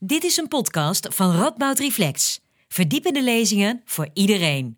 [0.00, 2.40] Dit is een podcast van Radboud Reflex.
[2.68, 4.76] Verdiepende lezingen voor iedereen.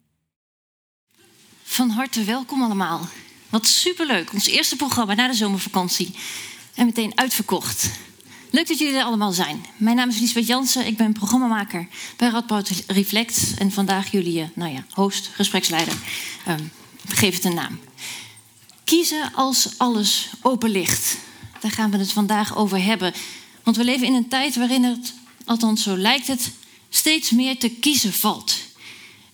[1.63, 3.09] Van harte welkom allemaal.
[3.49, 6.15] Wat superleuk, ons eerste programma na de zomervakantie.
[6.75, 7.91] En meteen uitverkocht.
[8.51, 9.65] Leuk dat jullie er allemaal zijn.
[9.77, 13.55] Mijn naam is Lisbeth Jansen, ik ben programmamaker bij Radboud Reflect.
[13.59, 15.95] En vandaag jullie, eh, nou ja, host, gespreksleider.
[16.49, 16.71] Um,
[17.09, 17.81] geef het een naam.
[18.85, 21.17] Kiezen als alles open ligt.
[21.61, 23.13] Daar gaan we het vandaag over hebben.
[23.63, 25.15] Want we leven in een tijd waarin het,
[25.45, 26.51] althans zo lijkt het,
[26.89, 28.57] steeds meer te kiezen valt.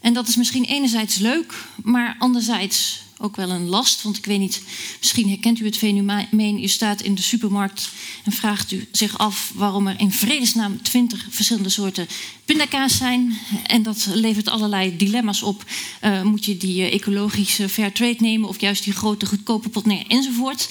[0.00, 4.02] En dat is misschien enerzijds leuk, maar anderzijds ook wel een last.
[4.02, 4.62] Want ik weet niet,
[4.98, 6.62] misschien herkent u het fenomeen.
[6.62, 7.88] U staat in de supermarkt
[8.24, 12.06] en vraagt u zich af waarom er in vredesnaam twintig verschillende soorten
[12.44, 13.38] pindakaas zijn.
[13.66, 15.64] En dat levert allerlei dilemma's op.
[16.04, 19.86] Uh, moet je die uh, ecologische fair trade nemen of juist die grote goedkope pot
[19.86, 20.68] neer enzovoort.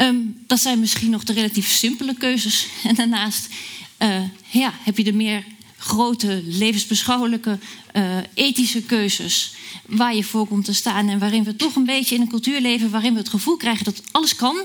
[0.00, 2.66] Um, dat zijn misschien nog de relatief simpele keuzes.
[2.88, 3.48] En daarnaast
[4.02, 5.44] uh, ja, heb je de meer
[5.76, 7.58] grote, levensbeschouwelijke,
[7.96, 9.54] uh, ethische keuzes
[9.86, 12.60] waar je voor komt te staan en waarin we toch een beetje in een cultuur
[12.60, 14.56] leven waarin we het gevoel krijgen dat alles kan,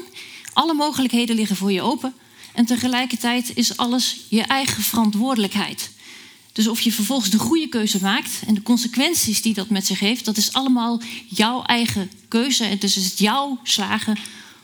[0.54, 2.14] alle mogelijkheden liggen voor je open
[2.54, 5.92] en tegelijkertijd is alles je eigen verantwoordelijkheid.
[6.52, 10.00] Dus of je vervolgens de goede keuze maakt en de consequenties die dat met zich
[10.00, 14.18] heeft, dat is allemaal jouw eigen keuze en dus is het jouw slagen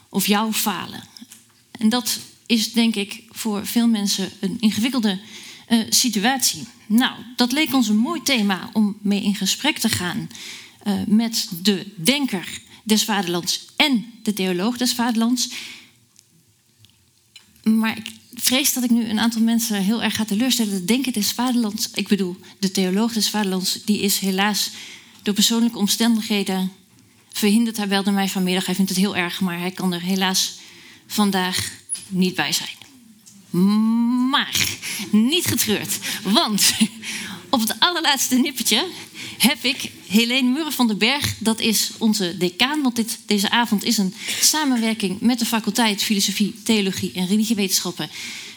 [0.09, 1.03] of jouw falen.
[1.71, 5.19] En dat is denk ik voor veel mensen een ingewikkelde
[5.69, 6.67] uh, situatie.
[6.87, 10.29] Nou, dat leek ons een mooi thema om mee in gesprek te gaan
[10.87, 15.49] uh, met de denker des vaderlands en de theoloog des vaderlands.
[17.63, 20.73] Maar ik vrees dat ik nu een aantal mensen heel erg ga teleurstellen.
[20.73, 24.69] De denker des vaderlands, ik bedoel, de theoloog des vaderlands, die is helaas
[25.23, 26.71] door persoonlijke omstandigheden
[27.39, 27.77] verhinderd.
[27.77, 30.57] Hij belde mij vanmiddag, hij vindt het heel erg, maar hij kan er helaas
[31.07, 31.71] vandaag
[32.07, 32.77] niet bij zijn.
[34.29, 34.77] Maar
[35.11, 36.73] niet getreurd, want
[37.49, 38.85] op het allerlaatste nippertje
[39.37, 41.35] heb ik Helene Murren van den Berg.
[41.39, 46.55] Dat is onze decaan, want dit, deze avond is een samenwerking met de faculteit Filosofie,
[46.63, 48.09] Theologie en Religiewetenschappen.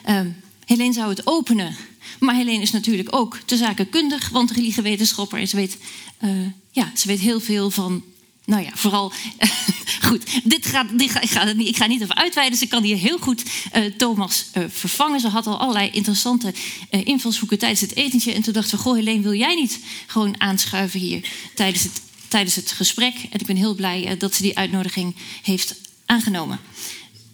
[0.09, 0.21] Uh,
[0.65, 1.77] Helene zou het openen,
[2.21, 5.39] maar Helene is natuurlijk ook te zaken kundig, want religiewetenschapper.
[5.39, 5.79] En ze weet,
[6.25, 6.31] uh,
[6.71, 8.03] ja, ze weet heel veel van
[8.45, 9.13] nou ja, vooral.
[10.09, 12.59] goed, dit gaat, dit ga, ik, ga niet, ik ga niet over uitweiden.
[12.59, 13.43] Ze kan hier heel goed
[13.77, 15.21] uh, Thomas uh, vervangen.
[15.21, 16.55] Ze had al allerlei interessante
[16.91, 18.33] uh, invalshoeken tijdens het etentje.
[18.33, 22.55] En toen dachten we: Goh, Helene, wil jij niet gewoon aanschuiven hier tijdens het, tijdens
[22.55, 23.15] het gesprek?
[23.31, 25.75] En ik ben heel blij dat ze die uitnodiging heeft
[26.07, 26.61] aangenomen.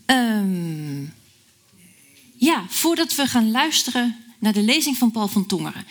[0.06, 1.12] Um,
[2.36, 5.86] ja, voordat we gaan luisteren naar de lezing van Paul van Tongeren,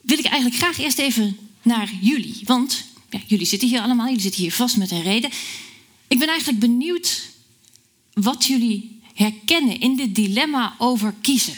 [0.00, 2.40] wil ik eigenlijk graag eerst even naar jullie.
[2.44, 5.30] Want ja, jullie zitten hier allemaal, jullie zitten hier vast met een reden.
[6.08, 7.30] Ik ben eigenlijk benieuwd
[8.12, 11.56] wat jullie herkennen in dit dilemma over kiezen.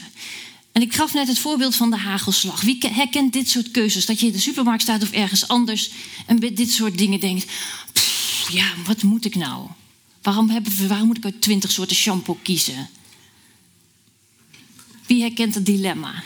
[0.72, 2.61] En ik gaf net het voorbeeld van de hagelslag.
[2.61, 4.06] Wie herkent dit soort keuzes?
[4.06, 5.91] Dat je in de supermarkt staat of ergens anders
[6.27, 7.53] en bij dit soort dingen denkt:
[8.49, 9.69] ja, wat moet ik nou?
[10.22, 12.88] Waarom, waarom moet ik uit twintig soorten shampoo kiezen?
[15.06, 16.22] Wie herkent het dilemma?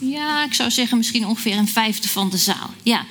[0.00, 2.70] Ja, ik zou zeggen misschien ongeveer een vijfde van de zaal.
[2.82, 3.06] Ja,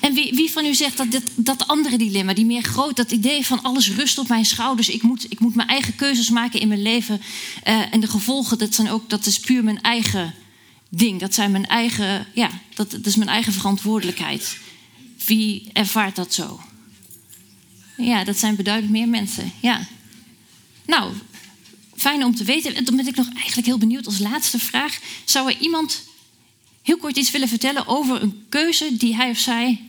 [0.00, 3.46] en wie, wie, van u zegt dat dat andere dilemma, die meer groot, dat idee
[3.46, 6.68] van alles rust op mijn schouders, ik moet, ik moet mijn eigen keuzes maken in
[6.68, 7.20] mijn leven
[7.68, 10.34] uh, en de gevolgen, dat, zijn ook, dat is puur mijn eigen
[10.88, 14.58] ding, dat zijn mijn eigen, ja, dat, dat is mijn eigen verantwoordelijkheid.
[15.26, 16.60] Wie ervaart dat zo?
[17.96, 19.88] Ja, dat zijn beduidend meer mensen, ja.
[20.86, 21.12] Nou,
[21.96, 22.74] fijn om te weten.
[22.74, 24.98] En dan ben ik nog eigenlijk heel benieuwd als laatste vraag.
[25.24, 26.02] Zou er iemand
[26.82, 29.80] heel kort iets willen vertellen over een keuze die hij of zij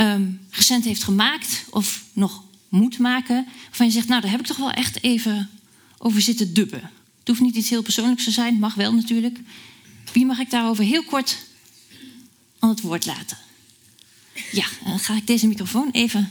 [0.00, 4.46] um, recent heeft gemaakt of nog moet maken, waarvan je zegt, nou daar heb ik
[4.46, 5.50] toch wel echt even
[5.98, 6.80] over zitten dubben.
[7.18, 9.38] Het hoeft niet iets heel persoonlijks te zijn, mag wel natuurlijk.
[10.12, 11.38] Wie mag ik daarover heel kort
[12.58, 13.36] aan het woord laten?
[14.52, 16.30] Ja, dan ga ik deze microfoon even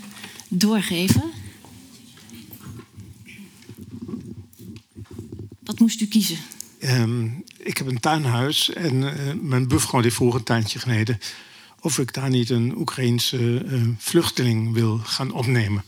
[0.50, 1.24] doorgeven.
[5.60, 6.38] Wat moest u kiezen?
[6.84, 11.20] Um, ik heb een tuinhuis en uh, mijn buurvrouw die vroeg een tuintje geneden
[11.80, 15.84] of ik daar niet een Oekraïense uh, vluchteling wil gaan opnemen.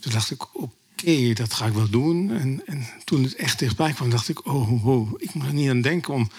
[0.00, 2.30] Toen dacht ik, oké, dat ga ik wel doen.
[2.30, 5.68] En, en, toen het echt dichtbij kwam, dacht ik, oh, oh, ik moet er niet
[5.68, 6.30] aan denken om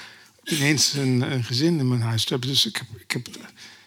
[0.44, 2.50] ineens een, een, gezin in mijn huis te hebben.
[2.50, 3.28] Dus ik heb, ik heb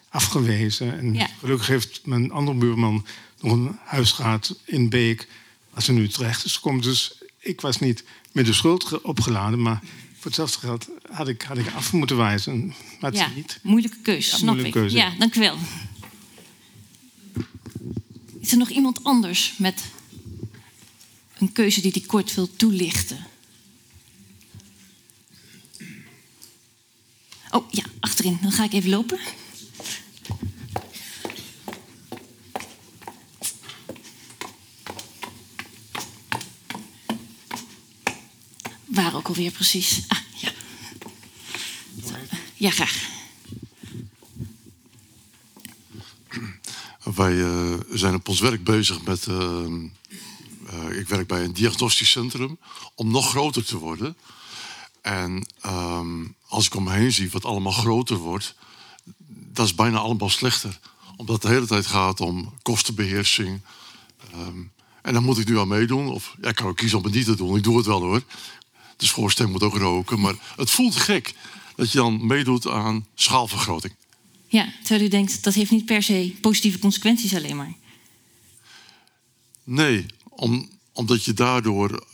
[0.08, 0.98] afgewezen.
[0.98, 1.28] En ja.
[1.38, 3.06] gelukkig heeft mijn andere buurman
[3.40, 5.28] nog een huis gehad in Beek,
[5.70, 6.82] waar ze nu terecht is gekomen.
[6.82, 9.82] Dus ik was niet met de schuld opgeladen, maar
[10.24, 12.66] voor hetzelfde geld had ik, had ik af moeten wijzen.
[13.00, 13.58] Maar het ja, niet.
[13.62, 14.72] Moeilijke keuze, snap ik.
[14.72, 14.96] Keuze.
[14.96, 15.56] Ja, dank u wel.
[18.40, 19.82] Is er nog iemand anders met
[21.38, 23.26] een keuze die die kort wil toelichten?
[27.50, 28.38] Oh ja, achterin.
[28.42, 29.18] Dan ga ik even lopen.
[38.94, 40.04] Waar ook alweer precies?
[40.08, 40.52] Ah, ja.
[42.54, 43.08] Ja, graag.
[47.14, 49.26] Wij uh, zijn op ons werk bezig met.
[49.26, 49.36] Uh,
[50.72, 52.58] uh, ik werk bij een diagnostisch centrum
[52.94, 54.16] om nog groter te worden.
[55.00, 58.54] En um, als ik om me heen zie wat allemaal groter wordt,
[59.26, 60.78] dat is bijna allemaal slechter.
[61.16, 63.60] Omdat het de hele tijd gaat om kostenbeheersing.
[64.34, 66.08] Um, en dan moet ik nu aan meedoen.
[66.08, 67.56] Of ja, ik kan ook kiezen om het niet te doen.
[67.56, 68.22] Ik doe het wel hoor.
[68.96, 70.20] De schoorsteen moet ook roken.
[70.20, 71.34] Maar het voelt gek
[71.76, 73.94] dat je dan meedoet aan schaalvergroting.
[74.48, 77.74] Ja, terwijl u denkt dat heeft niet per se positieve consequenties alleen maar.
[79.64, 82.06] Nee, om, omdat je daardoor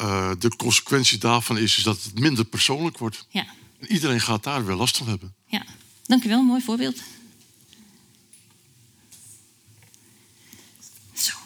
[0.00, 3.26] uh, de consequentie daarvan is, is dat het minder persoonlijk wordt.
[3.28, 3.46] Ja.
[3.88, 5.34] Iedereen gaat daar weer last van hebben.
[5.46, 5.64] Ja,
[6.06, 6.42] dank u wel.
[6.42, 7.02] Mooi voorbeeld.
[11.12, 11.36] Zo,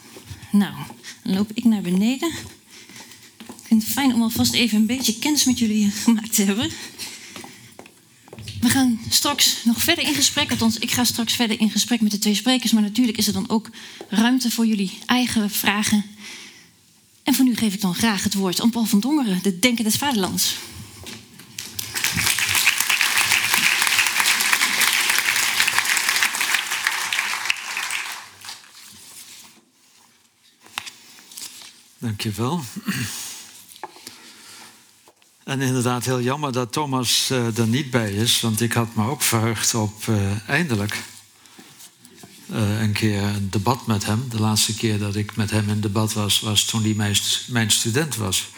[0.52, 0.74] nou,
[1.22, 2.32] dan loop ik naar beneden.
[3.70, 6.70] Vind fijn om alvast even een beetje kennis met jullie gemaakt te hebben.
[8.60, 10.50] We gaan straks nog verder in gesprek.
[10.50, 12.72] Althans, ik ga straks verder in gesprek met de twee sprekers.
[12.72, 13.70] Maar natuurlijk is er dan ook
[14.08, 16.04] ruimte voor jullie eigen vragen.
[17.22, 19.84] En voor nu geef ik dan graag het woord aan Paul van Dongeren, de Denker
[19.84, 20.56] des Vaderlands.
[31.98, 32.60] Dankjewel.
[35.44, 39.06] En inderdaad heel jammer dat Thomas uh, er niet bij is, want ik had me
[39.06, 41.02] ook verheugd op uh, eindelijk
[42.50, 44.28] uh, een keer een debat met hem.
[44.28, 47.16] De laatste keer dat ik met hem in debat was, was toen hij mijn,
[47.46, 48.48] mijn student was.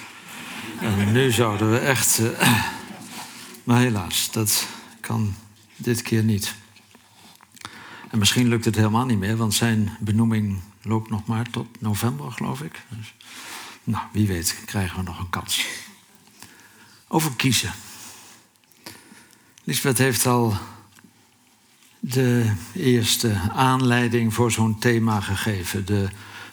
[0.80, 2.20] En nu zouden we echt.
[3.64, 4.66] maar helaas, dat
[5.00, 5.34] kan
[5.76, 6.54] dit keer niet.
[8.10, 12.32] En misschien lukt het helemaal niet meer, want zijn benoeming loopt nog maar tot november,
[12.32, 12.82] geloof ik.
[12.88, 13.14] Dus,
[13.84, 15.66] nou, wie weet, krijgen we nog een kans.
[17.14, 17.72] Over kiezen.
[19.64, 20.56] Lisbeth heeft al
[22.00, 25.86] de eerste aanleiding voor zo'n thema gegeven.
[25.86, 26.08] De,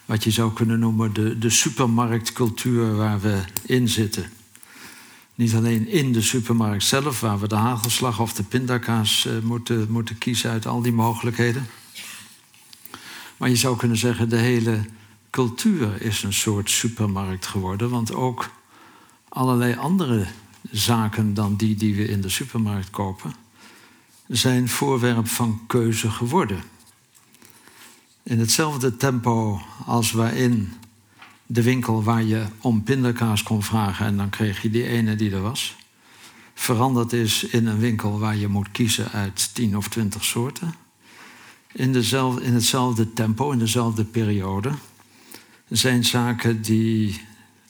[0.05, 4.31] wat je zou kunnen noemen de, de supermarktcultuur waar we in zitten.
[5.35, 9.91] Niet alleen in de supermarkt zelf, waar we de hagelslag of de pindakaas uh, moeten,
[9.91, 11.67] moeten kiezen uit al die mogelijkheden.
[13.37, 14.85] Maar je zou kunnen zeggen, de hele
[15.29, 17.89] cultuur is een soort supermarkt geworden.
[17.89, 18.49] Want ook
[19.29, 20.27] allerlei andere
[20.71, 23.33] zaken dan die die we in de supermarkt kopen,
[24.27, 26.63] zijn voorwerp van keuze geworden.
[28.23, 30.73] In hetzelfde tempo als waarin
[31.45, 35.31] de winkel waar je om pindakaas kon vragen en dan kreeg je die ene die
[35.31, 35.75] er was,
[36.53, 40.73] veranderd is in een winkel waar je moet kiezen uit tien of twintig soorten.
[41.71, 44.71] In, dezelfde, in hetzelfde tempo, in dezelfde periode,
[45.69, 47.21] zijn zaken die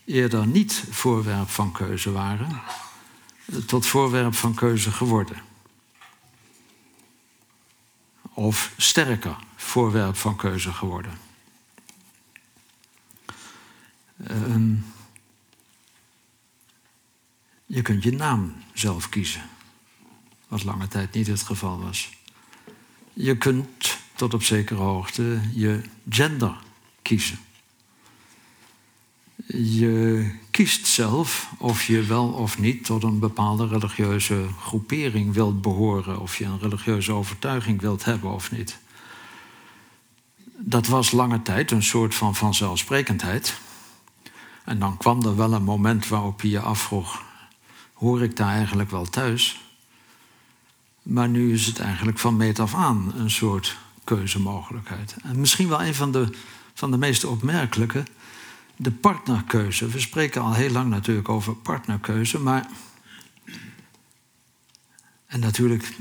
[0.09, 2.61] eerder niet voorwerp van keuze waren,
[3.65, 5.41] tot voorwerp van keuze geworden.
[8.33, 11.19] Of sterker voorwerp van keuze geworden.
[14.29, 14.85] Um,
[17.65, 19.49] je kunt je naam zelf kiezen,
[20.47, 22.17] wat lange tijd niet het geval was.
[23.13, 26.55] Je kunt tot op zekere hoogte je gender
[27.01, 27.39] kiezen.
[29.47, 36.19] Je kiest zelf of je wel of niet tot een bepaalde religieuze groepering wilt behoren,
[36.19, 38.77] of je een religieuze overtuiging wilt hebben of niet.
[40.57, 43.59] Dat was lange tijd een soort van vanzelfsprekendheid.
[44.65, 47.23] En dan kwam er wel een moment waarop je je afvroeg:
[47.93, 49.59] hoor ik daar eigenlijk wel thuis?
[51.01, 55.15] Maar nu is het eigenlijk van meet af aan een soort keuzemogelijkheid.
[55.23, 56.29] En misschien wel een van de,
[56.73, 58.03] van de meest opmerkelijke
[58.81, 59.87] de partnerkeuze.
[59.87, 62.67] We spreken al heel lang natuurlijk over partnerkeuze, maar.
[65.25, 65.95] En natuurlijk,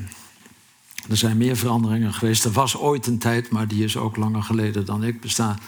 [1.08, 2.44] er zijn meer veranderingen geweest.
[2.44, 5.58] Er was ooit een tijd, maar die is ook langer geleden dan ik besta,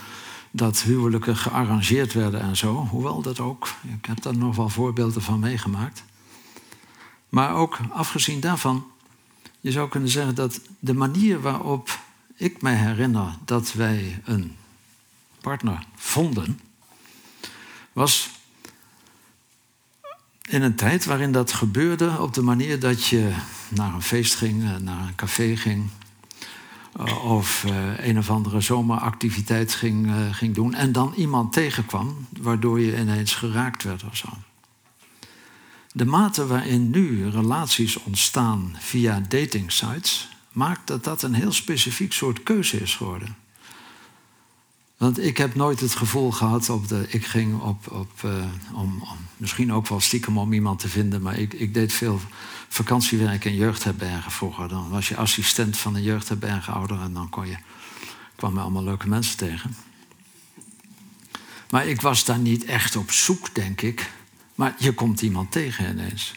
[0.51, 2.75] dat huwelijken gearrangeerd werden en zo.
[2.75, 6.05] Hoewel dat ook, ik heb daar nog wel voorbeelden van meegemaakt.
[7.29, 8.87] Maar ook afgezien daarvan,
[9.61, 11.99] je zou kunnen zeggen dat de manier waarop
[12.37, 14.57] ik mij herinner dat wij een
[15.41, 16.61] partner vonden,
[17.93, 18.31] was
[20.49, 23.33] in een tijd waarin dat gebeurde op de manier dat je
[23.69, 25.89] naar een feest ging, eh, naar een café ging.
[26.97, 30.75] Eh, of uh, een of andere zomeractiviteit ging, ging doen.
[30.75, 34.29] En dan iemand tegenkwam, waardoor je ineens geraakt werd of zo.
[35.93, 42.43] De mate waarin nu relaties ontstaan via datingsites maakt dat dat een heel specifiek soort
[42.43, 43.37] keuze is geworden.
[45.01, 47.05] Want ik heb nooit het gevoel gehad op de.
[47.09, 47.91] Ik ging op.
[47.93, 48.11] op
[48.73, 52.21] om, om, misschien ook wel stiekem om iemand te vinden, maar ik, ik deed veel
[52.69, 54.69] vakantiewerk in jeugdherbergen vroeger.
[54.69, 57.57] Dan was je assistent van een jeugdherbergenouder en dan kon je,
[58.37, 59.77] kwam je allemaal leuke mensen tegen.
[61.71, 64.11] Maar ik was daar niet echt op zoek, denk ik.
[64.55, 66.35] Maar je komt iemand tegen ineens.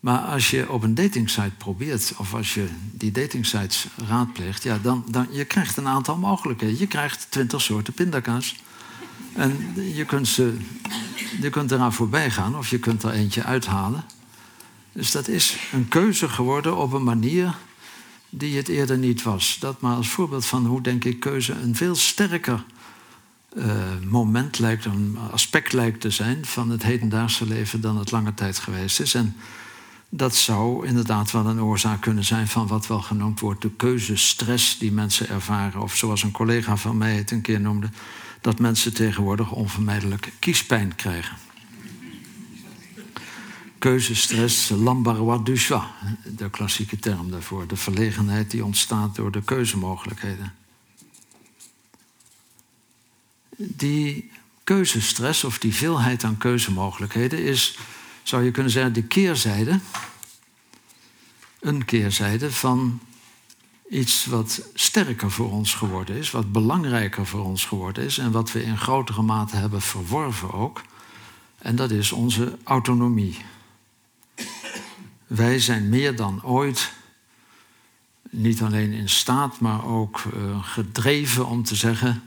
[0.00, 5.04] Maar als je op een datingsite probeert, of als je die datingsites raadpleegt, ja, dan,
[5.10, 6.78] dan je krijgt een aantal mogelijkheden.
[6.78, 8.56] Je krijgt twintig soorten pindakaas.
[9.32, 10.56] En je kunt, ze,
[11.40, 14.04] je kunt eraan voorbij gaan of je kunt er eentje uithalen.
[14.92, 17.54] Dus dat is een keuze geworden op een manier
[18.30, 19.56] die het eerder niet was.
[19.60, 22.64] Dat maar als voorbeeld van hoe, denk ik, keuze een veel sterker
[23.56, 23.74] uh,
[24.08, 28.58] moment lijkt, een aspect lijkt te zijn van het hedendaagse leven dan het lange tijd
[28.58, 29.14] geweest is.
[29.14, 29.36] En
[30.10, 34.78] dat zou inderdaad wel een oorzaak kunnen zijn van wat wel genoemd wordt de keuzestress
[34.78, 35.82] die mensen ervaren.
[35.82, 37.90] Of zoals een collega van mij het een keer noemde,
[38.40, 41.36] dat mensen tegenwoordig onvermijdelijk kiespijn krijgen.
[43.78, 45.86] Keuzestress, l'embarras du choix,
[46.36, 47.66] de klassieke term daarvoor.
[47.66, 50.54] De verlegenheid die ontstaat door de keuzemogelijkheden.
[53.56, 54.30] Die
[54.64, 57.78] keuzestress of die veelheid aan keuzemogelijkheden is
[58.30, 59.80] zou je kunnen zeggen, de keerzijde,
[61.60, 63.00] een keerzijde van
[63.88, 68.52] iets wat sterker voor ons geworden is, wat belangrijker voor ons geworden is en wat
[68.52, 70.82] we in grotere mate hebben verworven ook.
[71.58, 73.38] En dat is onze autonomie.
[75.26, 76.92] Wij zijn meer dan ooit
[78.30, 82.22] niet alleen in staat, maar ook uh, gedreven om te zeggen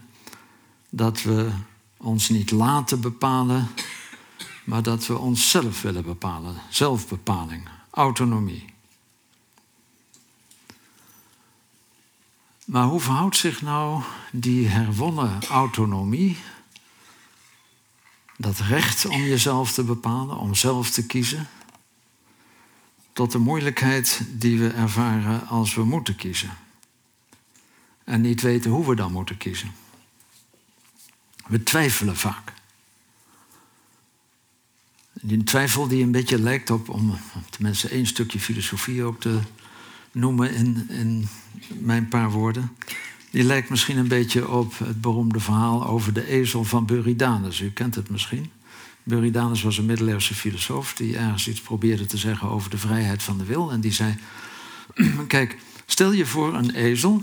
[0.89, 1.49] dat we
[1.97, 3.67] ons niet laten bepalen
[4.63, 6.55] maar dat we onszelf willen bepalen.
[6.69, 8.65] Zelfbepaling, autonomie.
[12.65, 16.37] Maar hoe verhoudt zich nou die herwonnen autonomie,
[18.37, 21.47] dat recht om jezelf te bepalen, om zelf te kiezen,
[23.13, 26.57] tot de moeilijkheid die we ervaren als we moeten kiezen?
[28.03, 29.71] En niet weten hoe we dan moeten kiezen.
[31.47, 32.53] We twijfelen vaak.
[35.25, 37.17] Die twijfel die een beetje lijkt op, om
[37.49, 39.39] tenminste één stukje filosofie ook te
[40.11, 41.27] noemen in, in
[41.79, 42.71] mijn paar woorden.
[43.29, 47.59] Die lijkt misschien een beetje op het beroemde verhaal over de ezel van Buridanus.
[47.59, 48.51] U kent het misschien.
[49.03, 53.37] Buridanus was een middeleeuwse filosoof die ergens iets probeerde te zeggen over de vrijheid van
[53.37, 53.71] de wil.
[53.71, 54.15] En die zei:
[55.27, 57.21] Kijk, stel je voor een ezel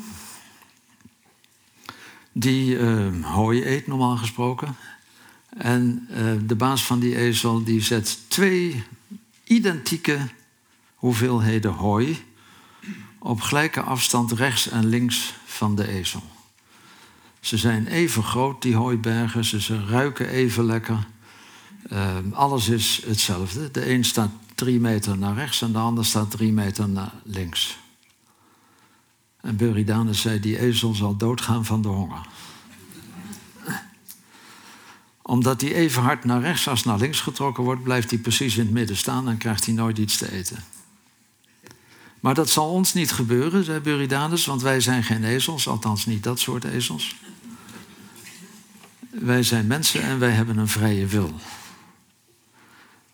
[2.33, 4.76] die uh, hooi eet, normaal gesproken.
[5.57, 8.85] En uh, de baas van die ezel die zet twee
[9.45, 10.19] identieke
[10.95, 12.25] hoeveelheden hooi
[13.19, 16.23] op gelijke afstand rechts en links van de ezel.
[17.40, 21.07] Ze zijn even groot, die hooibergen, ze, ruiken even lekker.
[21.92, 23.71] Uh, alles is hetzelfde.
[23.71, 27.78] De een staat drie meter naar rechts en de ander staat drie meter naar links.
[29.40, 32.26] En Buridanus zei, die ezel zal doodgaan van de honger
[35.31, 38.65] omdat hij even hard naar rechts als naar links getrokken wordt, blijft hij precies in
[38.65, 40.65] het midden staan en krijgt hij nooit iets te eten.
[42.21, 46.23] Maar dat zal ons niet gebeuren, zei Buridanus, want wij zijn geen ezels, althans niet
[46.23, 47.17] dat soort ezels.
[49.11, 51.35] Wij zijn mensen en wij hebben een vrije wil.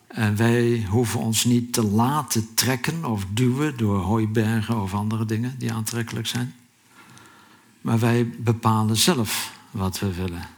[0.07, 5.55] En wij hoeven ons niet te laten trekken of duwen door hooibergen of andere dingen
[5.59, 6.55] die aantrekkelijk zijn.
[7.81, 10.56] Maar wij bepalen zelf wat we willen.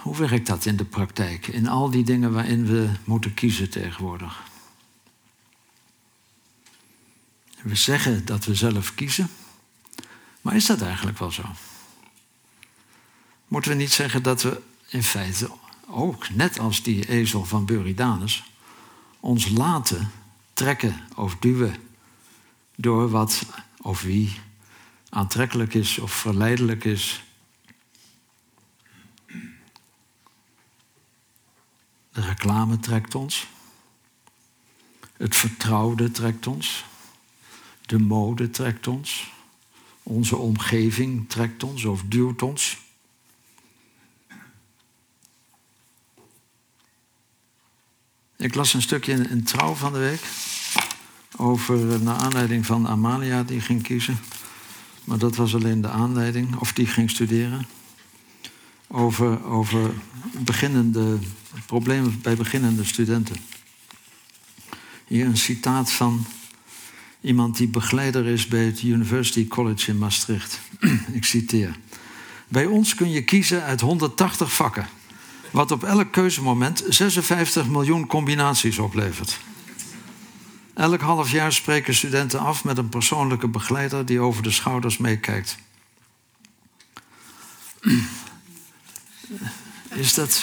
[0.00, 1.46] Hoe werkt dat in de praktijk?
[1.46, 4.42] In al die dingen waarin we moeten kiezen tegenwoordig.
[7.62, 9.28] We zeggen dat we zelf kiezen,
[10.40, 11.42] maar is dat eigenlijk wel zo?
[13.48, 15.50] Moeten we niet zeggen dat we in feite
[15.86, 18.52] ook, net als die ezel van Buridanus,
[19.20, 20.10] ons laten
[20.52, 21.76] trekken of duwen
[22.76, 23.42] door wat
[23.80, 24.40] of wie
[25.08, 27.24] aantrekkelijk is of verleidelijk is
[32.20, 33.46] De reclame trekt ons.
[35.16, 36.84] Het vertrouwde trekt ons.
[37.86, 39.32] De mode trekt ons.
[40.02, 42.78] Onze omgeving trekt ons of duwt ons.
[48.36, 50.22] Ik las een stukje in, Trouw van de week.
[51.36, 54.18] Over, naar aanleiding van Amalia die ging kiezen.
[55.04, 57.79] Maar dat was alleen de aanleiding, of die ging studeren.
[58.92, 59.90] Over, over
[60.38, 61.18] beginnende,
[61.66, 63.36] problemen bij beginnende studenten.
[65.06, 66.26] Hier een citaat van
[67.20, 70.60] iemand die begeleider is bij het University College in Maastricht.
[71.12, 71.76] Ik citeer.
[72.48, 74.88] Bij ons kun je kiezen uit 180 vakken,
[75.50, 79.38] wat op elk keuzemoment 56 miljoen combinaties oplevert.
[80.74, 85.58] Elk half jaar spreken studenten af met een persoonlijke begeleider die over de schouders meekijkt.
[89.88, 90.42] Is dat,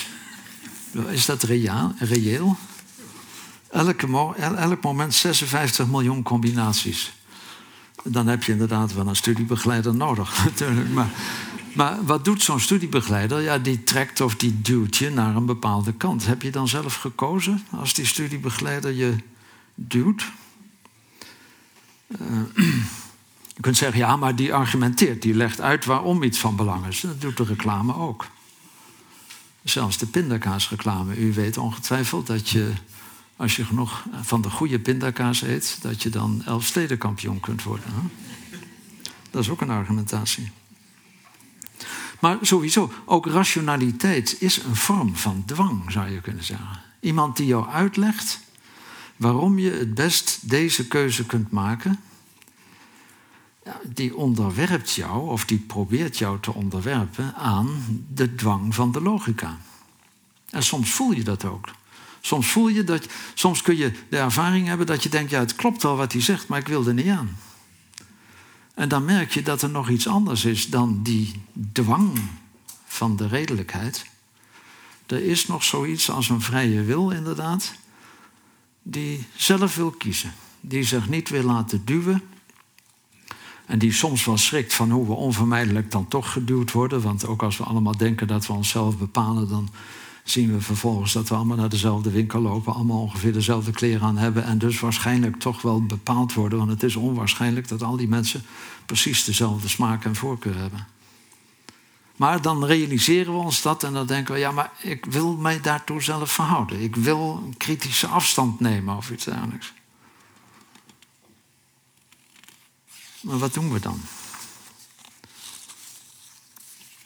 [1.09, 1.93] is dat reëel?
[1.99, 2.57] reëel?
[3.69, 7.13] Elke, elk moment 56 miljoen combinaties.
[8.03, 10.89] Dan heb je inderdaad wel een studiebegeleider nodig, natuurlijk.
[10.89, 11.09] Maar,
[11.73, 13.41] maar wat doet zo'n studiebegeleider?
[13.41, 16.25] Ja, die trekt of die duwt je naar een bepaalde kant.
[16.25, 19.15] Heb je dan zelf gekozen als die studiebegeleider je
[19.75, 20.25] duwt?
[22.07, 22.39] Uh,
[23.55, 27.01] je kunt zeggen, ja, maar die argumenteert, die legt uit waarom iets van belang is.
[27.01, 28.25] Dat doet de reclame ook.
[29.69, 31.17] Zelfs de pindakaasreclame.
[31.17, 32.71] U weet ongetwijfeld dat je,
[33.35, 38.11] als je genoeg van de goede pindakaas eet, dat je dan elfstedenkampioen kunt worden.
[39.31, 40.51] Dat is ook een argumentatie.
[42.19, 46.79] Maar sowieso, ook rationaliteit is een vorm van dwang, zou je kunnen zeggen.
[46.99, 48.39] Iemand die jou uitlegt
[49.15, 51.99] waarom je het best deze keuze kunt maken,
[53.83, 59.57] die onderwerpt jou, of die probeert jou te onderwerpen aan de dwang van de logica.
[60.49, 61.69] En soms voel je dat ook.
[62.21, 65.55] Soms voel je dat, soms kun je de ervaring hebben dat je denkt, ja, het
[65.55, 67.37] klopt wel wat hij zegt, maar ik wil er niet aan.
[68.73, 72.19] En dan merk je dat er nog iets anders is dan die dwang
[72.85, 74.05] van de redelijkheid.
[75.05, 77.73] Er is nog zoiets als een vrije wil, inderdaad,
[78.81, 80.33] die zelf wil kiezen.
[80.61, 82.21] Die zich niet wil laten duwen
[83.67, 87.01] en die soms wel schrikt van hoe we onvermijdelijk dan toch geduwd worden.
[87.01, 89.69] Want ook als we allemaal denken dat we onszelf bepalen, dan
[90.23, 94.17] zien we vervolgens dat we allemaal naar dezelfde winkel lopen, allemaal ongeveer dezelfde kleren aan
[94.17, 96.57] hebben en dus waarschijnlijk toch wel bepaald worden.
[96.57, 98.43] Want het is onwaarschijnlijk dat al die mensen
[98.85, 100.87] precies dezelfde smaak en voorkeur hebben.
[102.15, 105.61] Maar dan realiseren we ons dat en dan denken we, ja, maar ik wil mij
[105.61, 106.81] daartoe zelf verhouden.
[106.81, 109.73] Ik wil een kritische afstand nemen of iets dergelijks.
[113.21, 114.01] Maar wat doen we dan?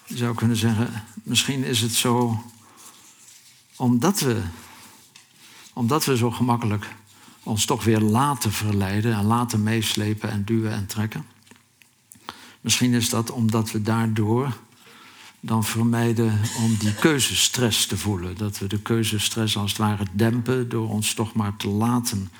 [0.05, 2.43] Je zou kunnen zeggen, misschien is het zo
[3.75, 4.41] omdat we,
[5.73, 6.95] omdat we zo gemakkelijk
[7.43, 11.25] ons toch weer laten verleiden en laten meeslepen en duwen en trekken.
[12.61, 14.57] Misschien is dat omdat we daardoor
[15.39, 18.37] dan vermijden om die keuzestress te voelen.
[18.37, 22.31] Dat we de keuzestress als het ware dempen door ons toch maar te laten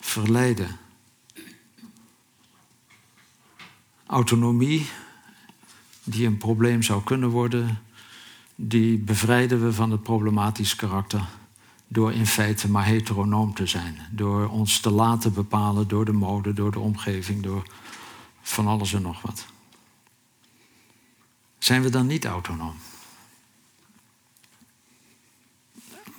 [0.00, 0.78] verleiden.
[4.14, 4.86] Autonomie,
[6.04, 7.82] die een probleem zou kunnen worden,
[8.54, 11.24] die bevrijden we van het problematisch karakter
[11.88, 13.96] door in feite maar heteronoom te zijn.
[14.10, 17.66] Door ons te laten bepalen door de mode, door de omgeving, door
[18.42, 19.46] van alles en nog wat.
[21.58, 22.74] Zijn we dan niet autonoom?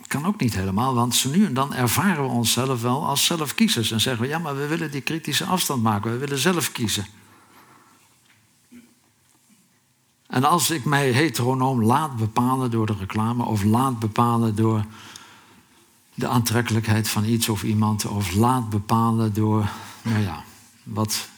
[0.06, 4.00] Kan ook niet helemaal, want nu en dan ervaren we onszelf wel als zelfkiezers en
[4.00, 7.06] zeggen we ja, maar we willen die kritische afstand maken, we willen zelf kiezen.
[10.26, 14.84] En als ik mij heteronoom laat bepalen door de reclame of laat bepalen door
[16.14, 19.68] de aantrekkelijkheid van iets of iemand of laat bepalen door,
[20.02, 20.44] nou ja,
[20.82, 21.28] wat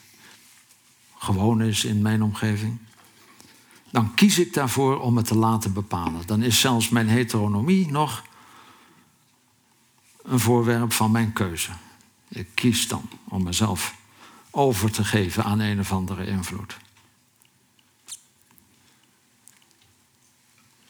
[1.18, 2.79] gewoon is in mijn omgeving,
[3.90, 6.27] dan kies ik daarvoor om het te laten bepalen.
[6.27, 8.22] Dan is zelfs mijn heteronomie nog
[10.22, 11.70] een voorwerp van mijn keuze.
[12.29, 13.94] Ik kies dan om mezelf
[14.51, 16.77] over te geven aan een of andere invloed.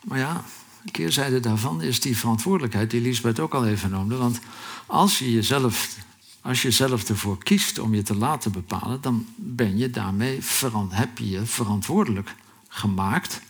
[0.04, 0.44] Maar ja,
[0.84, 4.16] een keerzijde daarvan is die verantwoordelijkheid die Lisbeth ook al even noemde.
[4.16, 4.38] Want
[4.87, 5.96] als je jezelf,
[6.40, 10.40] als je zelf ervoor kiest om je te laten bepalen, dan ben je daarmee
[10.88, 12.34] heb je je verantwoordelijk
[12.68, 13.40] gemaakt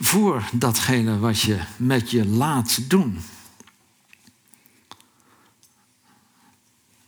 [0.00, 3.18] voor datgene wat je met je laat doen.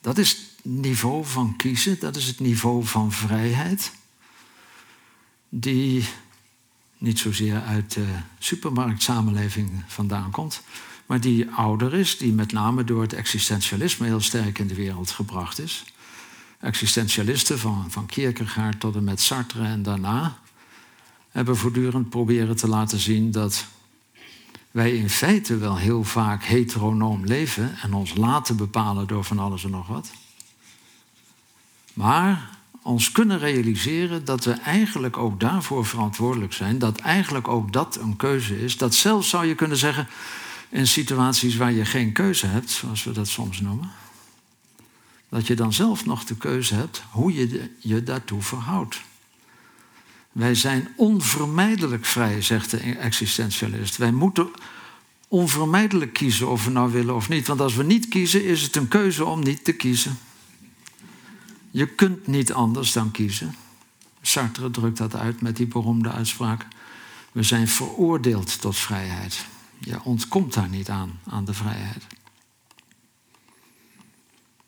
[0.00, 3.92] Dat is het niveau van kiezen, dat is het niveau van vrijheid,
[5.48, 6.08] die
[6.98, 8.06] niet zozeer uit de
[8.38, 10.62] supermarktsamenleving vandaan komt,
[11.06, 15.10] maar die ouder is, die met name door het existentialisme heel sterk in de wereld
[15.10, 15.84] gebracht is.
[16.60, 20.38] Existentialisten van, van Kierkegaard tot en met Sartre en daarna
[21.30, 23.66] hebben voortdurend proberen te laten zien dat
[24.70, 29.64] wij in feite wel heel vaak heteronoom leven en ons laten bepalen door van alles
[29.64, 30.10] en nog wat.
[31.92, 36.78] Maar ons kunnen realiseren dat we eigenlijk ook daarvoor verantwoordelijk zijn.
[36.78, 38.76] Dat eigenlijk ook dat een keuze is.
[38.76, 40.08] Dat zelfs zou je kunnen zeggen
[40.68, 43.90] in situaties waar je geen keuze hebt, zoals we dat soms noemen.
[45.28, 49.00] Dat je dan zelf nog de keuze hebt hoe je je daartoe verhoudt.
[50.32, 53.96] Wij zijn onvermijdelijk vrij, zegt de existentialist.
[53.96, 54.50] Wij moeten
[55.28, 57.46] onvermijdelijk kiezen of we nou willen of niet.
[57.46, 60.18] Want als we niet kiezen, is het een keuze om niet te kiezen.
[61.70, 63.54] Je kunt niet anders dan kiezen.
[64.20, 66.66] Sartre drukt dat uit met die beroemde uitspraak.
[67.32, 69.46] We zijn veroordeeld tot vrijheid.
[69.78, 72.06] Je ontkomt daar niet aan, aan de vrijheid.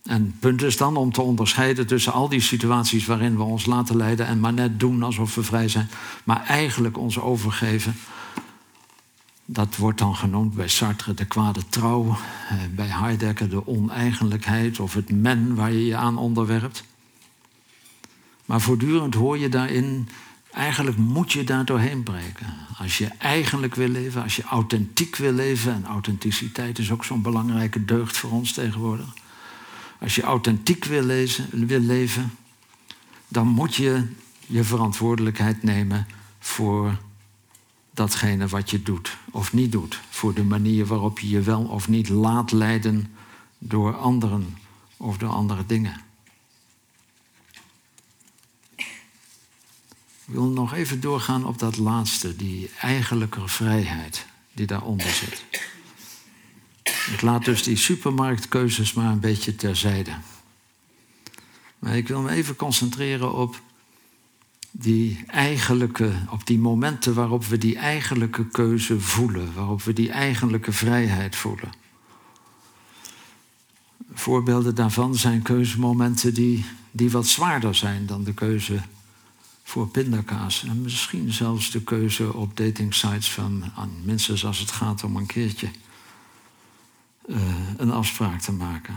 [0.02, 3.66] En het punt is dan om te onderscheiden tussen al die situaties waarin we ons
[3.66, 5.90] laten leiden en maar net doen alsof we vrij zijn,
[6.24, 7.94] maar eigenlijk ons overgeven.
[9.44, 12.16] Dat wordt dan genoemd bij Sartre de kwade trouw,
[12.48, 16.84] eh, bij Heidegger de oneigenlijkheid of het men waar je je aan onderwerpt.
[18.50, 20.08] Maar voortdurend hoor je daarin,
[20.52, 22.46] eigenlijk moet je daar doorheen breken.
[22.78, 27.22] Als je eigenlijk wil leven, als je authentiek wil leven, en authenticiteit is ook zo'n
[27.22, 29.14] belangrijke deugd voor ons tegenwoordig.
[30.00, 32.30] Als je authentiek wil, lezen, wil leven,
[33.28, 34.06] dan moet je
[34.46, 36.06] je verantwoordelijkheid nemen
[36.38, 36.98] voor
[37.94, 40.00] datgene wat je doet of niet doet.
[40.08, 43.06] Voor de manier waarop je je wel of niet laat leiden
[43.58, 44.56] door anderen
[44.96, 46.08] of door andere dingen.
[50.30, 55.44] Ik wil nog even doorgaan op dat laatste, die eigenlijke vrijheid die daaronder zit.
[57.12, 60.10] Ik laat dus die supermarktkeuzes maar een beetje terzijde.
[61.78, 63.60] Maar ik wil me even concentreren op
[64.70, 70.72] die eigenlijke, op die momenten waarop we die eigenlijke keuze voelen, waarop we die eigenlijke
[70.72, 71.72] vrijheid voelen.
[74.12, 78.80] Voorbeelden daarvan zijn keuzemomenten die, die wat zwaarder zijn dan de keuze
[79.70, 80.64] voor pindakaas.
[80.64, 83.72] En misschien zelfs de keuze op datingsites van,
[84.04, 85.70] minstens als het gaat om een keertje
[87.26, 87.36] uh,
[87.76, 88.96] een afspraak te maken.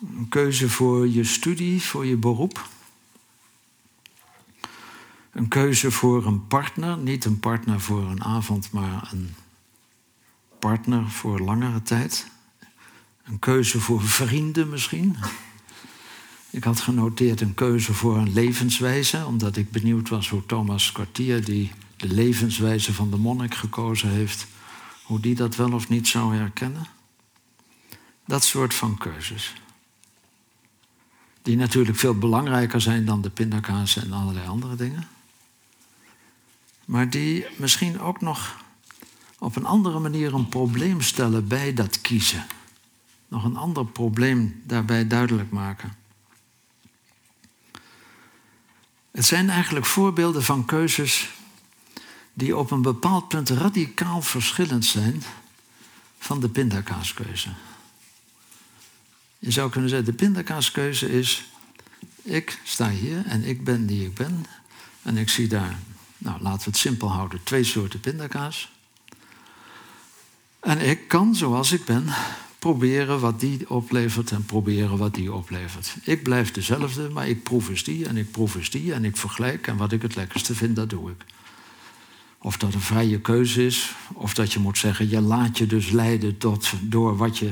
[0.00, 2.68] Een keuze voor je studie, voor je beroep.
[5.32, 9.34] Een keuze voor een partner, niet een partner voor een avond, maar een
[10.58, 12.26] partner voor langere tijd.
[13.24, 15.16] Een keuze voor vrienden misschien.
[16.54, 21.44] Ik had genoteerd een keuze voor een levenswijze, omdat ik benieuwd was hoe Thomas Quartier,
[21.44, 24.46] die de levenswijze van de monnik gekozen heeft,
[25.02, 26.86] hoe die dat wel of niet zou herkennen.
[28.26, 29.54] Dat soort van keuzes.
[31.42, 35.08] Die natuurlijk veel belangrijker zijn dan de pindakaas en allerlei andere dingen.
[36.84, 38.56] Maar die misschien ook nog
[39.38, 42.46] op een andere manier een probleem stellen bij dat kiezen.
[43.28, 46.02] Nog een ander probleem daarbij duidelijk maken.
[49.14, 51.30] Het zijn eigenlijk voorbeelden van keuzes
[52.32, 55.22] die op een bepaald punt radicaal verschillend zijn
[56.18, 57.48] van de pindakaaskeuze.
[59.38, 61.50] Je zou kunnen zeggen, de pindakaaskeuze is,
[62.22, 64.46] ik sta hier en ik ben die ik ben.
[65.02, 65.78] En ik zie daar,
[66.18, 68.72] nou laten we het simpel houden, twee soorten pindakaas.
[70.60, 72.08] En ik kan, zoals ik ben,
[72.64, 75.96] proberen wat die oplevert en proberen wat die oplevert.
[76.02, 79.16] Ik blijf dezelfde, maar ik proef eens die en ik proef eens die en ik
[79.16, 81.24] vergelijk en wat ik het lekkerste vind, dat doe ik.
[82.38, 85.90] Of dat een vrije keuze is, of dat je moet zeggen, je laat je dus
[85.90, 87.50] leiden tot, door wat je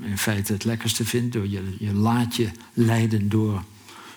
[0.00, 1.32] in feite het lekkerste vindt.
[1.32, 3.62] Door je, je laat je leiden door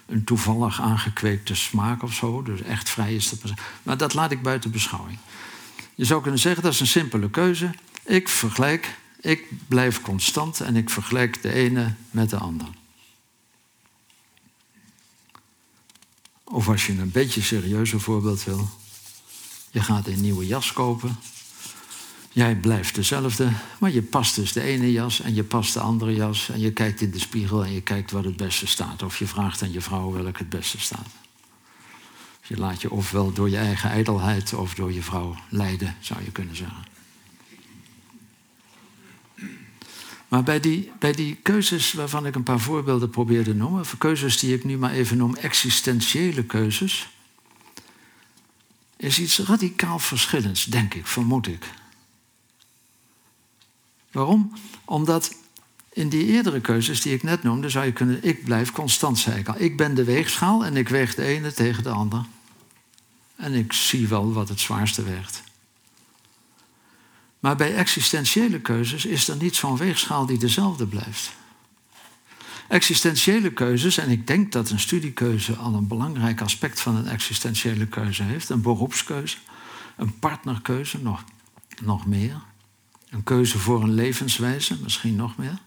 [0.06, 2.44] een toevallig aangekweekte smaak of zo.
[2.44, 3.54] Dus echt vrij is dat.
[3.84, 5.18] Maar dat laat ik buiten beschouwing.
[5.96, 7.72] Je zou kunnen zeggen, dat is een simpele keuze.
[8.06, 12.68] Ik vergelijk, ik blijf constant en ik vergelijk de ene met de ander.
[16.44, 18.70] Of als je een beetje serieuzer voorbeeld wil,
[19.72, 21.18] je gaat een nieuwe jas kopen.
[22.32, 26.14] Jij blijft dezelfde, maar je past dus de ene jas en je past de andere
[26.14, 26.50] jas.
[26.50, 29.04] En je kijkt in de spiegel en je kijkt wat het beste staat.
[29.04, 31.08] Of je vraagt aan je vrouw welk het beste staat.
[32.48, 36.32] Je laat je ofwel door je eigen ijdelheid of door je vrouw leiden, zou je
[36.32, 36.84] kunnen zeggen.
[40.32, 44.40] Maar bij die, bij die keuzes waarvan ik een paar voorbeelden probeer te noemen, keuzes
[44.40, 47.10] die ik nu maar even noem existentiële keuzes,
[48.98, 51.70] is iets radicaal verschillends, denk ik, vermoed ik.
[54.12, 54.54] Waarom?
[54.86, 55.36] Omdat
[55.94, 59.40] in die eerdere keuzes die ik net noemde, zou je kunnen, ik blijf constant, zei
[59.40, 59.48] ik.
[59.48, 62.26] Ik ben de weegschaal en ik weeg de ene tegen de ander.
[63.36, 65.44] En ik zie wel wat het zwaarste weegt.
[67.42, 71.32] Maar bij existentiële keuzes is er niet zo'n weegschaal die dezelfde blijft.
[72.68, 77.88] Existentiële keuzes, en ik denk dat een studiekeuze al een belangrijk aspect van een existentiële
[77.88, 78.50] keuze heeft.
[78.50, 79.38] Een beroepskeuze,
[79.98, 81.24] een partnerkeuze, nog,
[81.82, 82.42] nog meer.
[83.10, 85.58] Een keuze voor een levenswijze, misschien nog meer.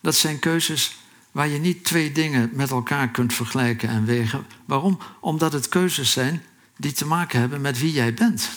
[0.00, 0.96] Dat zijn keuzes
[1.30, 4.46] waar je niet twee dingen met elkaar kunt vergelijken en wegen.
[4.64, 4.98] Waarom?
[5.20, 6.42] Omdat het keuzes zijn
[6.76, 8.50] die te maken hebben met wie jij bent.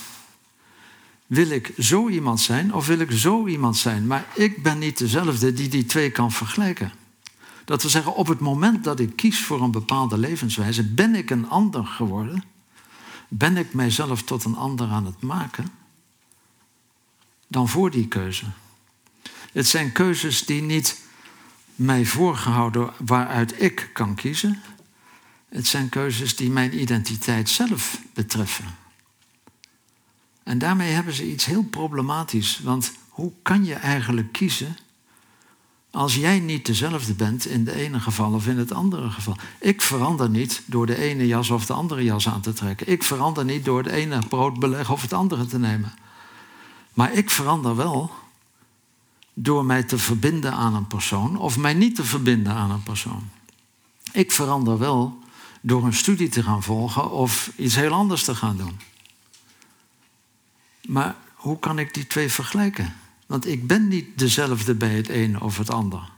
[1.28, 4.08] Wil ik zo iemand zijn of wil ik zo iemand zijn?
[4.08, 6.92] Maar ik ben niet dezelfde die die twee kan vergelijken.
[7.66, 11.30] Dat we zeggen, op het moment dat ik kies voor een bepaalde levenswijze, ben ik
[11.30, 12.44] een ander geworden.
[13.28, 15.72] Ben ik mijzelf tot een ander aan het maken
[17.54, 18.46] dan voor die keuze.
[19.52, 21.02] Het zijn keuzes die niet
[21.76, 24.62] mij voorgehouden waaruit ik kan kiezen.
[25.50, 28.66] Het zijn keuzes die mijn identiteit zelf betreffen.
[30.44, 32.60] En daarmee hebben ze iets heel problematisch.
[32.64, 34.78] Want hoe kan je eigenlijk kiezen
[35.92, 39.38] als jij niet dezelfde bent in de ene geval of in het andere geval?
[39.60, 42.88] Ik verander niet door de ene jas of de andere jas aan te trekken.
[42.88, 45.94] Ik verander niet door het ene brood beleggen of het andere te nemen.
[46.94, 48.12] Maar ik verander wel
[49.34, 53.30] door mij te verbinden aan een persoon of mij niet te verbinden aan een persoon.
[54.12, 55.20] Ik verander wel
[55.62, 58.80] door een studie te gaan volgen of iets heel anders te gaan doen.
[60.88, 62.96] Maar hoe kan ik die twee vergelijken?
[63.26, 66.12] Want ik ben niet dezelfde bij het een of het ander.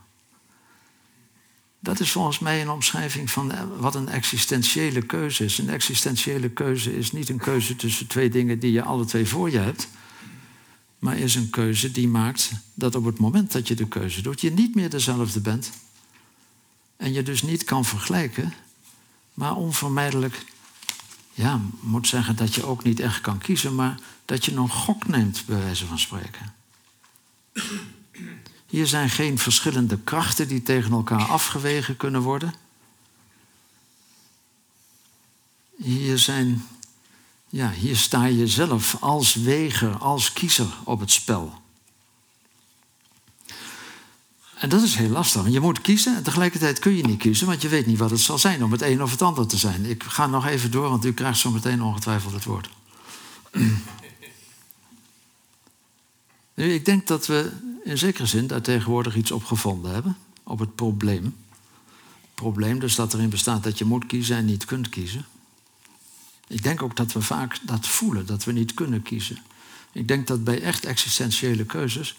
[1.80, 5.58] Dat is volgens mij een omschrijving van wat een existentiële keuze is.
[5.58, 9.50] Een existentiële keuze is niet een keuze tussen twee dingen die je alle twee voor
[9.50, 9.88] je hebt
[10.98, 14.40] maar is een keuze die maakt dat op het moment dat je de keuze doet,
[14.40, 15.70] je niet meer dezelfde bent.
[16.96, 18.54] En je dus niet kan vergelijken,
[19.34, 20.44] maar onvermijdelijk,
[21.36, 25.06] ja, moet zeggen dat je ook niet echt kan kiezen, maar dat je een gok
[25.06, 26.54] neemt, bij wijze van spreken.
[28.66, 32.54] Hier zijn geen verschillende krachten die tegen elkaar afgewegen kunnen worden.
[35.76, 36.66] Hier zijn
[37.48, 41.60] ja, hier sta je zelf als weger, als kiezer op het spel.
[44.56, 45.48] En dat is heel lastig.
[45.48, 48.20] Je moet kiezen en tegelijkertijd kun je niet kiezen, want je weet niet wat het
[48.20, 49.84] zal zijn om het een of het ander te zijn.
[49.84, 52.68] Ik ga nog even door, want u krijgt zo meteen ongetwijfeld het woord.
[56.54, 57.52] Nu, ik denk dat we
[57.84, 61.36] in zekere zin daar tegenwoordig iets op gevonden hebben, op het probleem.
[62.34, 65.26] Probleem dus dat erin bestaat dat je moet kiezen en niet kunt kiezen.
[66.46, 69.38] Ik denk ook dat we vaak dat voelen, dat we niet kunnen kiezen.
[69.92, 72.16] Ik denk dat bij echt existentiële keuzes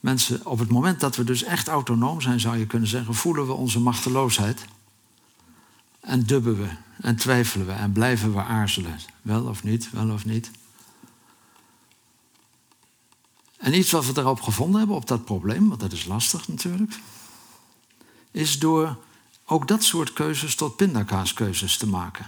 [0.00, 3.46] mensen, op het moment dat we dus echt autonoom zijn, zou je kunnen zeggen, voelen
[3.46, 4.64] we onze machteloosheid.
[6.00, 6.68] En dubben we
[7.00, 8.98] en twijfelen we en blijven we aarzelen.
[9.22, 10.50] Wel of niet, wel of niet.
[13.56, 16.98] En iets wat we daarop gevonden hebben, op dat probleem, want dat is lastig natuurlijk,
[18.30, 18.96] is door
[19.44, 22.26] ook dat soort keuzes tot pindakaaskeuzes te maken.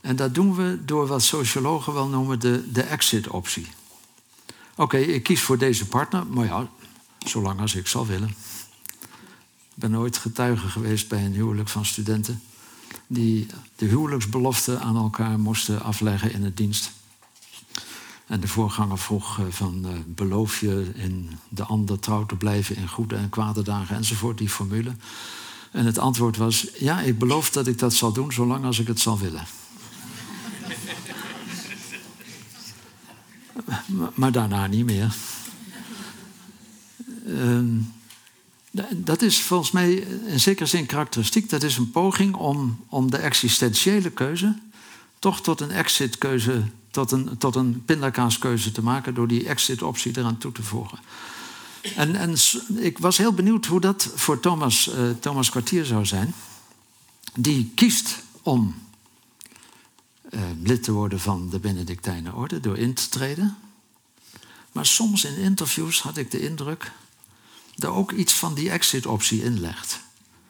[0.00, 3.66] En dat doen we door wat sociologen wel noemen de, de exit-optie.
[4.78, 6.68] Oké, ik kies voor deze partner, maar ja,
[7.18, 8.28] zolang als ik zal willen.
[8.28, 12.42] Ik ben nooit getuige geweest bij een huwelijk van studenten
[13.06, 16.92] die de huwelijksbelofte aan elkaar moesten afleggen in het dienst.
[18.26, 22.76] En de voorganger vroeg eh, van uh, beloof je in de ander trouw te blijven
[22.76, 24.92] in goede en kwade dagen enzovoort, die formule.
[25.72, 28.86] En het antwoord was, ja, ik beloof dat ik dat zal doen zolang als ik
[28.86, 29.46] het zal willen.
[34.14, 35.14] Maar daarna niet meer.
[37.26, 37.66] Ehm,
[38.96, 39.92] dat is volgens mij
[40.26, 41.50] in zekere zin karakteristiek.
[41.50, 44.54] Dat is een poging om, om de existentiële keuze
[45.18, 50.38] toch tot een exit-keuze, tot een, tot een pindakaaskeuze te maken door die exit-optie eraan
[50.38, 50.98] toe te voegen.
[51.96, 52.34] En, en
[52.76, 56.34] ik was heel benieuwd hoe dat voor Thomas, uh, Thomas Kwartier zou zijn.
[57.34, 58.74] Die kiest om
[60.30, 63.56] uh, lid te worden van de Benedictijnenorde door in te treden.
[64.72, 66.92] Maar soms in interviews had ik de indruk
[67.74, 70.00] dat ook iets van die exit-optie inlegt.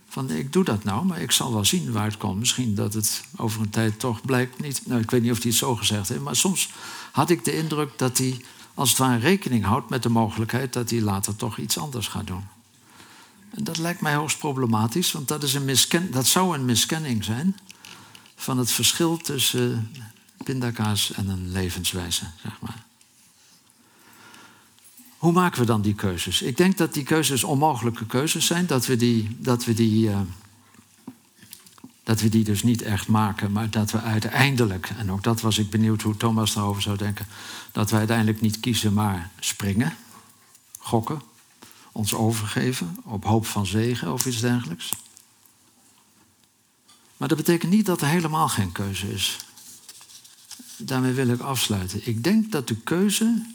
[0.08, 2.38] Van ik doe dat nou, maar ik zal wel zien waar het komt.
[2.38, 4.86] Misschien dat het over een tijd toch blijkt niet.
[4.86, 6.70] Nou, ik weet niet of hij het zo gezegd heeft, maar soms
[7.12, 8.40] had ik de indruk dat hij
[8.74, 12.26] als het ware rekening houdt met de mogelijkheid dat hij later toch iets anders gaat
[12.26, 12.44] doen.
[13.50, 17.24] En dat lijkt mij hoogst problematisch, want dat, is een misken dat zou een miskenning
[17.24, 17.56] zijn
[18.38, 19.90] van het verschil tussen
[20.44, 22.86] pindakaas en een levenswijze, zeg maar.
[25.16, 26.42] Hoe maken we dan die keuzes?
[26.42, 30.20] Ik denk dat die keuzes onmogelijke keuzes zijn, dat we die, dat we die, uh,
[32.02, 35.58] dat we die dus niet echt maken, maar dat we uiteindelijk, en ook dat was
[35.58, 37.26] ik benieuwd hoe Thomas daarover zou denken,
[37.72, 39.96] dat we uiteindelijk niet kiezen, maar springen,
[40.78, 41.22] gokken,
[41.92, 44.92] ons overgeven op hoop van zegen of iets dergelijks.
[47.18, 49.36] Maar dat betekent niet dat er helemaal geen keuze is.
[50.76, 52.00] Daarmee wil ik afsluiten.
[52.04, 53.46] Ik denk dat de keuze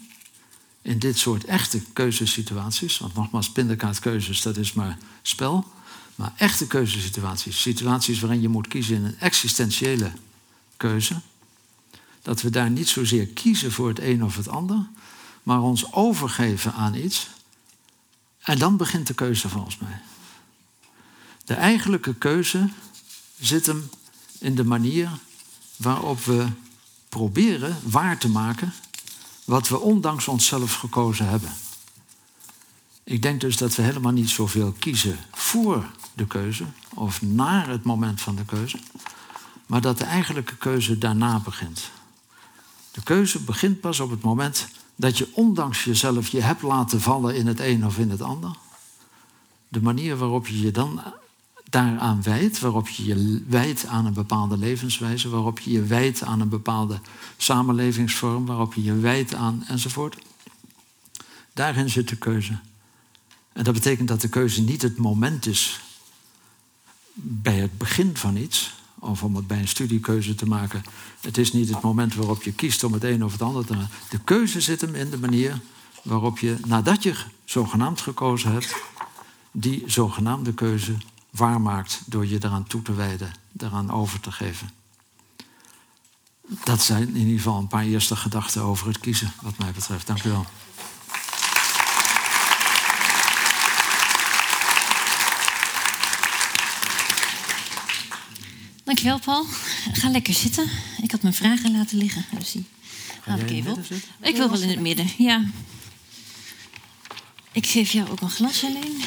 [0.82, 5.64] in dit soort echte keuzesituaties, want nogmaals, pindakaartkeuzes, dat is maar spel,
[6.14, 10.12] maar echte keuzesituaties, situaties waarin je moet kiezen in een existentiële
[10.76, 11.20] keuze,
[12.22, 14.86] dat we daar niet zozeer kiezen voor het een of het ander,
[15.42, 17.28] maar ons overgeven aan iets.
[18.38, 20.00] En dan begint de keuze volgens mij.
[21.44, 22.68] De eigenlijke keuze
[23.40, 23.90] zit hem
[24.38, 25.10] in de manier
[25.76, 26.46] waarop we
[27.08, 28.72] proberen waar te maken
[29.44, 31.52] wat we ondanks onszelf gekozen hebben.
[33.04, 37.84] Ik denk dus dat we helemaal niet zoveel kiezen voor de keuze of naar het
[37.84, 38.78] moment van de keuze,
[39.66, 41.90] maar dat de eigenlijke keuze daarna begint.
[42.90, 47.36] De keuze begint pas op het moment dat je ondanks jezelf je hebt laten vallen
[47.36, 48.56] in het een of in het ander.
[49.68, 51.02] De manier waarop je je dan
[51.70, 56.40] daaraan wijdt, waarop je je wijdt aan een bepaalde levenswijze, waarop je je wijdt aan
[56.40, 57.00] een bepaalde
[57.36, 60.16] samenlevingsvorm, waarop je je wijdt aan enzovoort.
[61.52, 62.58] Daarin zit de keuze.
[63.52, 65.80] En dat betekent dat de keuze niet het moment is
[67.14, 70.82] bij het begin van iets, of om het bij een studiekeuze te maken.
[71.20, 73.72] Het is niet het moment waarop je kiest om het een of het ander te
[73.72, 73.90] maken.
[74.10, 75.60] De keuze zit hem in de manier
[76.02, 78.74] waarop je, nadat je zogenaamd gekozen hebt,
[79.50, 80.94] die zogenaamde keuze
[81.34, 84.70] waarmaakt door je eraan toe te wijden, eraan over te geven.
[86.64, 90.06] Dat zijn in ieder geval een paar eerste gedachten over het kiezen, wat mij betreft.
[90.06, 90.46] Dank u wel.
[98.84, 99.46] Dankjewel, Paul.
[99.92, 100.70] Ga lekker zitten.
[101.02, 102.24] Ik had mijn vragen laten liggen.
[102.38, 102.66] Dus die
[103.20, 103.84] haal ik even op.
[104.20, 105.44] Ik wil wel in het midden, ja.
[107.52, 109.02] Ik geef jou ook een glas alleen.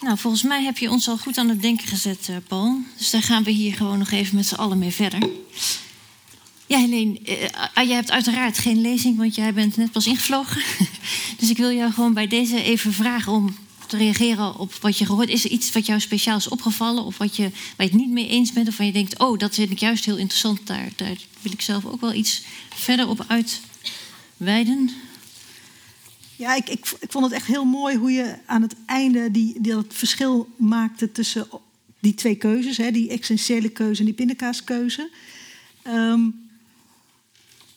[0.00, 2.78] Nou, volgens mij heb je ons al goed aan het denken gezet, eh, Paul.
[2.96, 5.28] Dus daar gaan we hier gewoon nog even met z'n allen mee verder.
[6.66, 10.62] Ja, Helene, uh, jij hebt uiteraard geen lezing, want jij bent net pas ingevlogen.
[11.38, 15.06] dus ik wil jou gewoon bij deze even vragen om te reageren op wat je
[15.06, 15.28] gehoord.
[15.28, 18.10] Is er iets wat jou speciaal is opgevallen of wat je, waar je het niet
[18.10, 18.68] mee eens bent?
[18.68, 20.66] Of waar je denkt, oh, dat vind ik juist heel interessant.
[20.66, 22.42] Daar, daar wil ik zelf ook wel iets
[22.74, 24.90] verder op uitweiden.
[26.40, 29.60] Ja, ik, ik, ik vond het echt heel mooi hoe je aan het einde die,
[29.60, 31.48] die dat verschil maakte tussen
[31.98, 35.10] die twee keuzes, hè, die essentiële keuze en die pindakaaskeuze.
[35.86, 36.48] Um,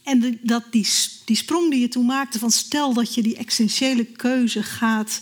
[0.04, 0.88] en dat die,
[1.26, 5.22] die sprong die je toen maakte van stel dat je die essentiële keuze gaat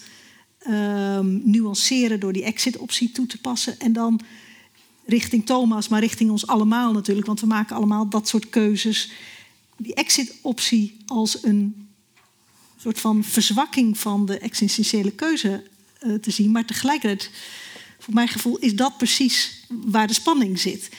[0.67, 4.21] um, nuanceren door die exit-optie toe te passen en dan
[5.05, 9.11] richting Thomas, maar richting ons allemaal natuurlijk, want we maken allemaal dat soort keuzes.
[9.77, 11.89] Die exit-optie als een
[12.81, 15.63] soort van verzwakking van de existentiële keuze
[16.03, 17.29] uh, te zien, maar tegelijkertijd,
[17.99, 20.89] voor mijn gevoel, is dat precies waar de spanning zit.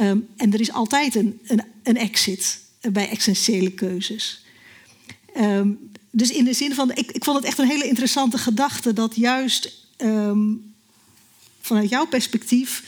[0.00, 4.44] Um, en er is altijd een, een, een exit bij essentiële keuzes.
[5.36, 8.92] Um, dus in de zin van, ik, ik vond het echt een hele interessante gedachte
[8.92, 10.74] dat juist um,
[11.60, 12.84] vanuit jouw perspectief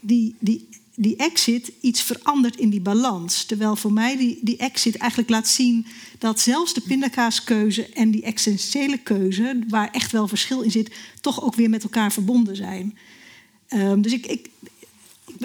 [0.00, 0.68] die, die,
[1.00, 3.44] die exit iets verandert in die balans.
[3.44, 5.86] Terwijl voor mij die, die exit eigenlijk laat zien
[6.18, 11.42] dat zelfs de pindakaaskeuze en die essentiële keuze, waar echt wel verschil in zit, toch
[11.42, 12.98] ook weer met elkaar verbonden zijn.
[13.68, 14.50] Um, dus ik, ik,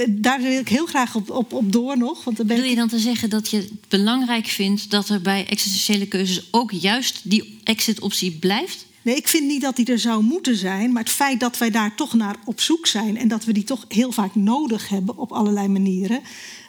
[0.09, 2.23] daar wil ik heel graag op, op, op door nog.
[2.23, 5.21] Want dan ben Wil je dan te zeggen dat je het belangrijk vindt dat er
[5.21, 8.85] bij existentiële keuzes ook juist die exit-optie blijft?
[9.03, 10.91] Nee, ik vind niet dat die er zou moeten zijn.
[10.91, 13.63] Maar het feit dat wij daar toch naar op zoek zijn en dat we die
[13.63, 16.21] toch heel vaak nodig hebben op allerlei manieren,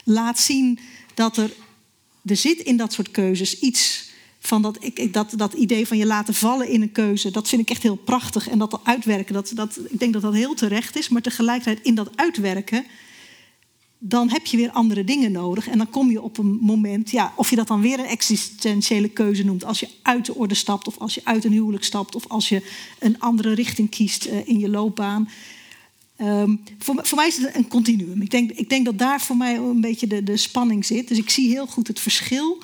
[0.04, 0.78] laat zien
[1.14, 1.50] dat er,
[2.24, 6.06] er zit in dat soort keuzes iets van dat, ik, dat, dat idee van je
[6.06, 7.30] laten vallen in een keuze.
[7.30, 8.48] Dat vind ik echt heel prachtig.
[8.48, 11.08] En dat uitwerken, dat, dat, ik denk dat dat heel terecht is.
[11.08, 12.84] Maar tegelijkertijd in dat uitwerken
[14.06, 15.68] dan heb je weer andere dingen nodig.
[15.68, 19.08] En dan kom je op een moment, ja, of je dat dan weer een existentiële
[19.08, 22.14] keuze noemt, als je uit de orde stapt, of als je uit een huwelijk stapt,
[22.14, 22.62] of als je
[22.98, 25.28] een andere richting kiest uh, in je loopbaan.
[26.20, 28.22] Um, voor, voor, mij is het een continuum.
[28.22, 31.08] Ik denk, ik denk dat daar voor mij een beetje de, de spanning zit.
[31.08, 32.62] Dus ik zie heel goed het verschil.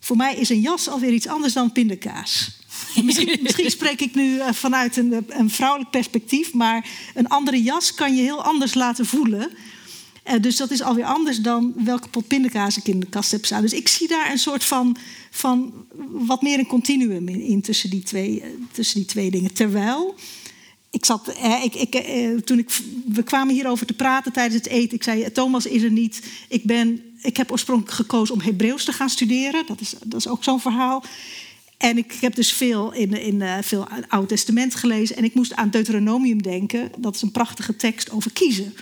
[0.00, 2.60] Voor mij is een jas alweer iets anders dan pindakaas.
[3.04, 7.94] Misschien, misschien, spreek ik nu uh, vanuit een, een vrouwelijk perspectief, maar een andere jas
[7.94, 9.50] kan je heel anders laten voelen.
[10.28, 13.44] Uh, dus dat is alweer anders dan welke pot pindakaas ik in de kast heb
[13.44, 13.62] staan.
[13.62, 14.96] Dus ik zie daar een soort van,
[15.30, 15.72] van
[16.10, 19.54] wat meer een continuum in, tussen, die twee, uh, tussen die twee dingen.
[19.54, 20.14] Terwijl,
[20.90, 21.94] ik zat, ik, ik,
[22.44, 24.96] toen ik, we kwamen hierover te praten tijdens het eten.
[24.96, 26.22] Ik zei, Thomas is er niet.
[26.48, 29.66] Ik ben ik heb oorspronkelijk gekozen om Hebreeuws te gaan studeren.
[29.66, 31.04] Dat is, dat is ook zo'n verhaal.
[31.76, 35.16] En ik heb dus veel in, in uh, veel Oud Testament gelezen.
[35.16, 36.90] En ik moest aan Deuteronomium denken.
[36.98, 38.74] Dat is een prachtige tekst over kiezen.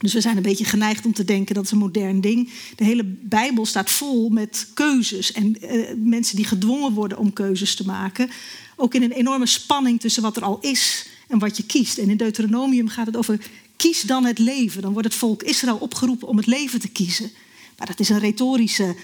[0.00, 2.50] Dus we zijn een beetje geneigd om te denken dat is een modern ding.
[2.76, 7.74] De hele Bijbel staat vol met keuzes en uh, mensen die gedwongen worden om keuzes
[7.74, 8.30] te maken.
[8.76, 11.98] Ook in een enorme spanning tussen wat er al is en wat je kiest.
[11.98, 13.38] En in Deuteronomium gaat het over
[13.76, 14.82] kies dan het leven.
[14.82, 17.30] Dan wordt het volk Israël opgeroepen om het leven te kiezen.
[17.78, 18.94] Maar dat is een retorische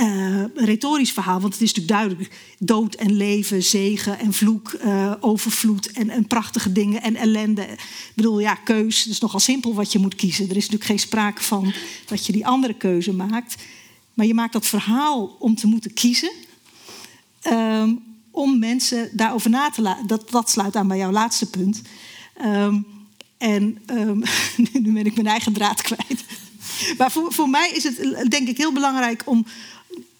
[0.00, 5.12] uh, retorisch verhaal, want het is natuurlijk duidelijk: dood en leven, zegen en vloek, uh,
[5.20, 7.62] overvloed en, en, prachtige dingen en ellende.
[7.62, 10.44] Ik bedoel, ja, keus, het is nogal simpel wat je moet kiezen.
[10.44, 11.72] Er is natuurlijk geen sprake van
[12.06, 13.56] dat je die andere keuze maakt.
[14.14, 16.30] Maar je maakt dat verhaal om te moeten kiezen.
[17.48, 20.06] Um, om mensen daarover na te laten.
[20.06, 21.82] Dat, dat sluit aan bij jouw laatste punt.
[22.44, 22.86] Um,
[23.38, 24.22] en um,
[24.72, 26.24] nu ben ik mijn eigen draad kwijt.
[26.98, 29.46] Maar voor, voor mij is het denk ik heel belangrijk om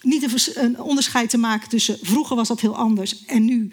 [0.03, 3.73] niet een onderscheid te maken tussen vroeger was dat heel anders en nu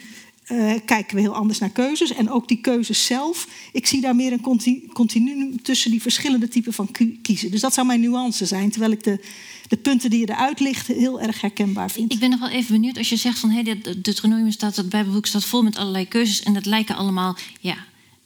[0.51, 2.13] uh, kijken we heel anders naar keuzes.
[2.13, 3.47] En ook die keuzes zelf.
[3.71, 6.89] Ik zie daar meer een continu, continuum tussen die verschillende typen van
[7.21, 7.51] kiezen.
[7.51, 8.69] Dus dat zou mijn nuance zijn.
[8.69, 9.19] Terwijl ik de,
[9.67, 12.11] de punten die je eruit ligt heel erg herkenbaar vind.
[12.11, 15.25] Ik ben nog wel even benieuwd als je zegt van hey, Deuteronomium staat, het Bijbelboek
[15.25, 16.43] staat vol met allerlei keuzes.
[16.43, 17.77] En dat lijken allemaal ja,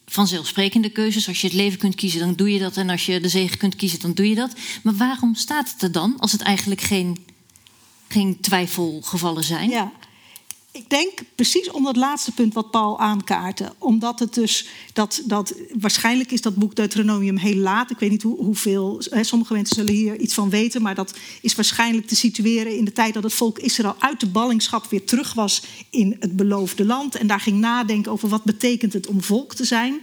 [0.06, 1.28] vanzelfsprekende keuzes.
[1.28, 2.78] Als je het leven kunt kiezen, dan doe je dat.
[2.78, 4.54] En als je de zegen kunt kiezen, dan doe je dat.
[4.84, 7.18] Maar waarom staat het er dan als het eigenlijk geen
[8.18, 9.70] geen twijfelgevallen zijn?
[9.70, 9.92] Ja.
[10.72, 13.74] Ik denk precies om dat laatste punt wat Paul aankaartte.
[13.78, 17.92] Omdat het dus dat, dat waarschijnlijk is dat boek Deuteronomium heel laat.
[17.92, 19.02] Ik weet niet hoe, hoeveel.
[19.10, 20.82] Hè, sommige mensen zullen hier iets van weten.
[20.82, 24.28] Maar dat is waarschijnlijk te situeren in de tijd dat het volk Israël uit de
[24.28, 27.16] ballingschap weer terug was in het beloofde land.
[27.16, 30.02] En daar ging nadenken over wat betekent het om volk te zijn.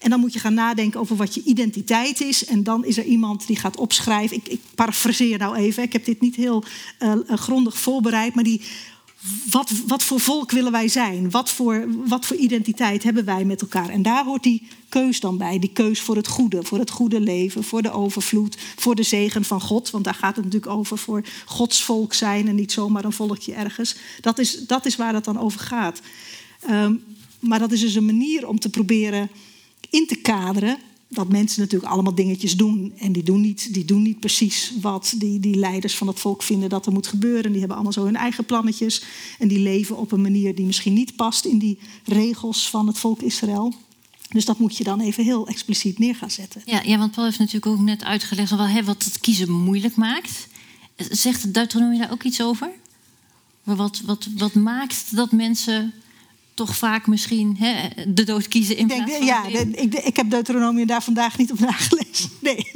[0.00, 2.44] En dan moet je gaan nadenken over wat je identiteit is.
[2.44, 4.36] En dan is er iemand die gaat opschrijven.
[4.36, 5.82] Ik, ik parafraseer nou even.
[5.82, 6.64] Ik heb dit niet heel
[7.02, 8.34] uh, grondig voorbereid.
[8.34, 8.60] Maar die.
[9.50, 11.30] Wat, wat voor volk willen wij zijn?
[11.30, 13.88] Wat voor, wat voor identiteit hebben wij met elkaar?
[13.88, 15.58] En daar hoort die keus dan bij.
[15.58, 19.44] Die keus voor het goede, voor het goede leven, voor de overvloed, voor de zegen
[19.44, 19.90] van God.
[19.90, 23.52] Want daar gaat het natuurlijk over voor Gods volk zijn en niet zomaar een volkje
[23.52, 23.96] ergens.
[24.20, 26.00] Dat is, dat is waar het dan over gaat.
[26.70, 27.02] Um,
[27.40, 29.30] maar dat is dus een manier om te proberen
[29.90, 30.78] in te kaderen
[31.10, 32.92] dat mensen natuurlijk allemaal dingetjes doen.
[32.98, 36.42] En die doen niet, die doen niet precies wat die, die leiders van het volk
[36.42, 37.50] vinden dat er moet gebeuren.
[37.50, 39.02] Die hebben allemaal zo hun eigen plannetjes.
[39.38, 42.98] En die leven op een manier die misschien niet past in die regels van het
[42.98, 43.74] volk Israël.
[44.28, 46.62] Dus dat moet je dan even heel expliciet neer gaan zetten.
[46.64, 49.96] Ja, ja want Paul heeft natuurlijk ook net uitgelegd wel, hè, wat het kiezen moeilijk
[49.96, 50.48] maakt.
[50.96, 52.70] Zegt Deuteronomie daar ook iets over?
[53.62, 55.92] Wat, wat, wat maakt dat mensen
[56.66, 59.26] toch vaak misschien hè, de dood kiezen in plaats van...
[59.26, 62.30] Ja, ik, ik heb Deuteronomium daar vandaag niet op nagelezen.
[62.40, 62.70] Nee.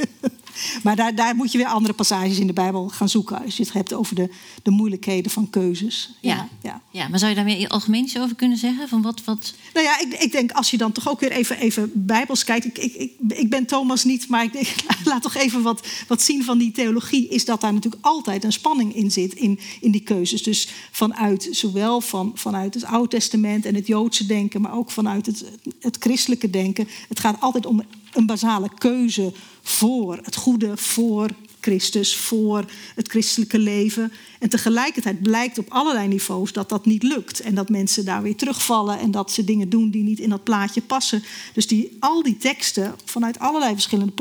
[0.83, 3.45] Maar daar, daar moet je weer andere passages in de Bijbel gaan zoeken.
[3.45, 4.29] Als je het hebt over de,
[4.63, 6.11] de moeilijkheden van keuzes.
[6.21, 6.49] Ja.
[6.63, 7.09] Ja, ja.
[7.09, 8.89] maar zou je daar meer algemeen iets over kunnen zeggen?
[8.89, 9.55] Van wat, wat...
[9.75, 12.65] Nou ja, ik, ik denk als je dan toch ook weer even, even Bijbels kijkt.
[12.65, 14.69] Ik, ik, ik, ben Thomas niet, maar ik denk,
[15.05, 17.29] laat toch even wat, wat zien van die theologie.
[17.29, 20.43] Is dat daar natuurlijk altijd een spanning in zit in, in die keuzes.
[20.43, 25.27] Dus vanuit zowel van, vanuit het Oude Testament en het Joodse denken, maar ook vanuit
[25.27, 25.45] het,
[25.81, 26.89] het christelijke denken.
[27.09, 27.83] Het gaat altijd om
[28.15, 31.31] een basale keuze voor het goede, voor
[31.65, 34.12] Christus, voor het christelijke leven.
[34.39, 37.41] En tegelijkertijd blijkt op allerlei niveaus dat dat niet lukt.
[37.41, 40.45] En dat mensen daar weer terugvallen en dat ze dingen doen die niet in dat
[40.45, 41.23] plaatje passen.
[41.55, 44.12] Dus die, al die teksten vanuit allerlei verschillende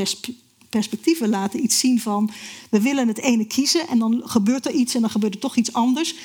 [0.70, 2.32] perspectieven laten iets zien van...
[2.70, 5.56] we willen het ene kiezen en dan gebeurt er iets en dan gebeurt er toch
[5.56, 6.16] iets anders.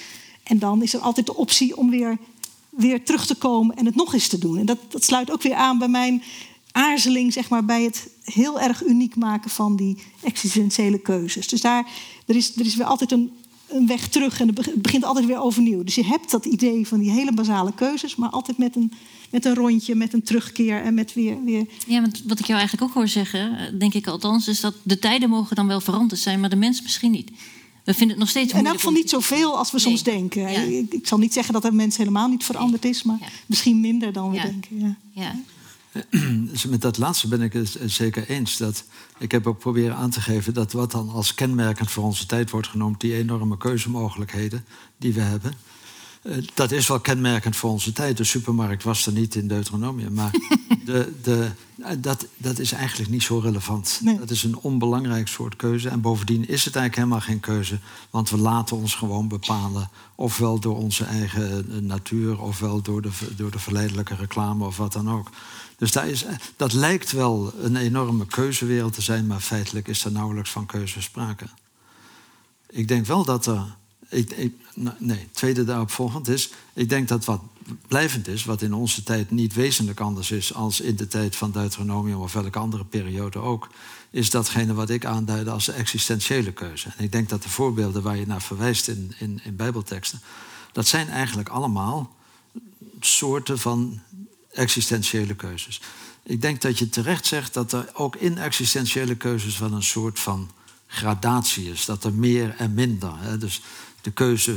[0.43, 2.19] En dan is er altijd de optie om weer,
[2.71, 4.59] weer terug te komen en het nog eens te doen.
[4.59, 6.23] En dat, dat sluit ook weer aan bij mijn
[6.79, 11.49] aarzeling zeg maar, bij het heel erg uniek maken van die existentiële keuzes.
[11.49, 11.87] Dus daar
[12.27, 13.31] er is, er is weer altijd een,
[13.69, 15.85] een weg terug en het begint altijd weer overnieuw.
[15.85, 18.93] Dus je hebt dat idee van die hele basale keuzes, maar altijd met een,
[19.31, 21.67] met een rondje, met een terugkeer en met weer, weer.
[21.87, 24.99] Ja, want wat ik jou eigenlijk ook hoor zeggen, denk ik althans, is dat de
[24.99, 27.31] tijden mogen dan wel veranderd zijn, maar de mens misschien niet.
[27.85, 30.73] We vinden het nog steeds En elk van niet zoveel als we soms denken.
[30.79, 34.13] Ik, ik, zal niet zeggen dat de mens helemaal niet veranderd is, maar misschien minder
[34.13, 34.97] dan we denken.
[35.13, 35.35] Ja.
[36.53, 38.57] Dus met dat laatste ben ik het zeker eens.
[38.57, 38.85] Dat,
[39.19, 42.51] ik heb ook proberen aan te geven dat wat dan als kenmerkend voor onze tijd
[42.51, 44.65] wordt genoemd, die enorme keuzemogelijkheden
[44.97, 45.53] die we hebben,
[46.23, 48.17] eh, dat is wel kenmerkend voor onze tijd.
[48.17, 50.13] De supermarkt was er niet in Deuteronomium.
[50.13, 50.31] Maar
[50.85, 51.51] de, de,
[51.83, 54.01] eh, dat, dat is eigenlijk niet zo relevant.
[54.19, 55.89] Dat is een onbelangrijk soort keuze.
[55.89, 57.79] En bovendien is het eigenlijk helemaal geen keuze.
[58.11, 59.91] Want we laten ons gewoon bepalen.
[60.15, 64.93] Ofwel door onze eigen eh, natuur, ofwel door de, door de verleidelijke reclame of wat
[64.93, 65.31] dan ook.
[65.79, 66.25] Dus is,
[66.57, 71.03] dat lijkt wel een enorme keuzewereld te zijn, maar feitelijk is er nauwelijks van keuze
[71.03, 71.45] sprake.
[72.71, 73.77] Ik denk wel dat er.
[74.09, 76.51] Ik, nou, nee, tweede daarop volgend is.
[76.73, 77.41] Ik denk dat wat
[77.89, 81.51] blijvend is, wat in onze tijd niet wezenlijk anders is als in de tijd van
[81.51, 83.69] Deuteronomium of welke andere periode ook,
[84.11, 86.93] is datgene wat ik aanduidde als de existentiële keuze.
[86.97, 90.21] En ik denk dat de voorbeelden waar je naar verwijst in, in, in Bijbelteksten,
[90.73, 92.17] dat zijn eigenlijk allemaal
[93.01, 94.01] soorten van
[94.59, 95.81] existentiële keuzes.
[96.23, 100.19] Ik denk dat je terecht zegt dat er ook in existentiële keuzes wel een soort
[100.19, 100.51] van
[100.87, 101.85] gradatie is.
[101.85, 103.13] Dat er meer en minder.
[103.17, 103.39] Hè?
[103.39, 103.63] Dus
[104.01, 104.57] de keuze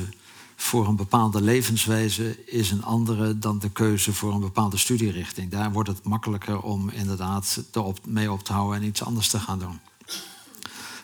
[0.56, 5.52] voor een bepaalde levenswijze is een andere dan de keuze voor een bepaalde studierichting.
[5.52, 9.40] Daar wordt het makkelijker om inderdaad erop mee op te houden en iets anders te
[9.40, 9.80] gaan doen.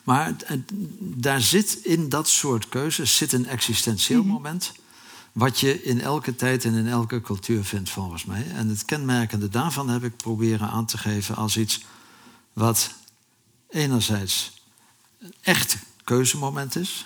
[0.03, 0.35] Maar
[0.99, 4.31] daar zit in dat soort keuzes zit een existentieel mhm.
[4.31, 4.71] moment.
[5.37, 8.47] Wat je in elke tijd en in elke cultuur vindt, volgens mij.
[8.47, 11.85] En het kenmerkende daarvan heb ik proberen aan te geven als iets
[12.53, 12.93] wat
[13.69, 14.61] enerzijds
[15.19, 17.05] een echt keuzemoment is.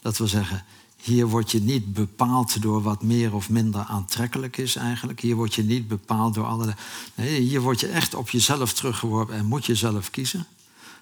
[0.00, 0.64] Dat wil zeggen,
[1.02, 5.20] hier word je niet bepaald door wat meer of minder aantrekkelijk is eigenlijk.
[5.20, 6.76] Hier word je niet bepaald door allerlei...
[7.14, 10.46] Nee, hier word je echt op jezelf teruggeworpen en moet je zelf kiezen.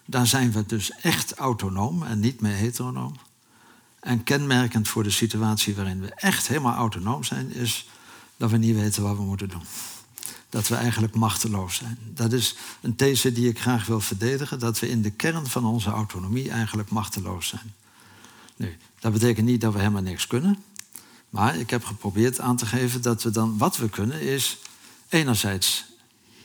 [0.04, 3.14] Daar zijn we dus echt autonoom en niet meer heteronoom.
[4.04, 7.52] En kenmerkend voor de situatie waarin we echt helemaal autonoom zijn...
[7.52, 7.88] is
[8.36, 9.62] dat we niet weten wat we moeten doen.
[10.48, 11.98] Dat we eigenlijk machteloos zijn.
[12.14, 14.58] Dat is een these die ik graag wil verdedigen...
[14.58, 17.74] dat we in de kern van onze autonomie eigenlijk machteloos zijn.
[18.56, 20.62] Nu, dat betekent niet dat we helemaal niks kunnen.
[21.30, 24.58] Maar ik heb geprobeerd aan te geven dat we dan wat we kunnen is
[25.08, 25.84] enerzijds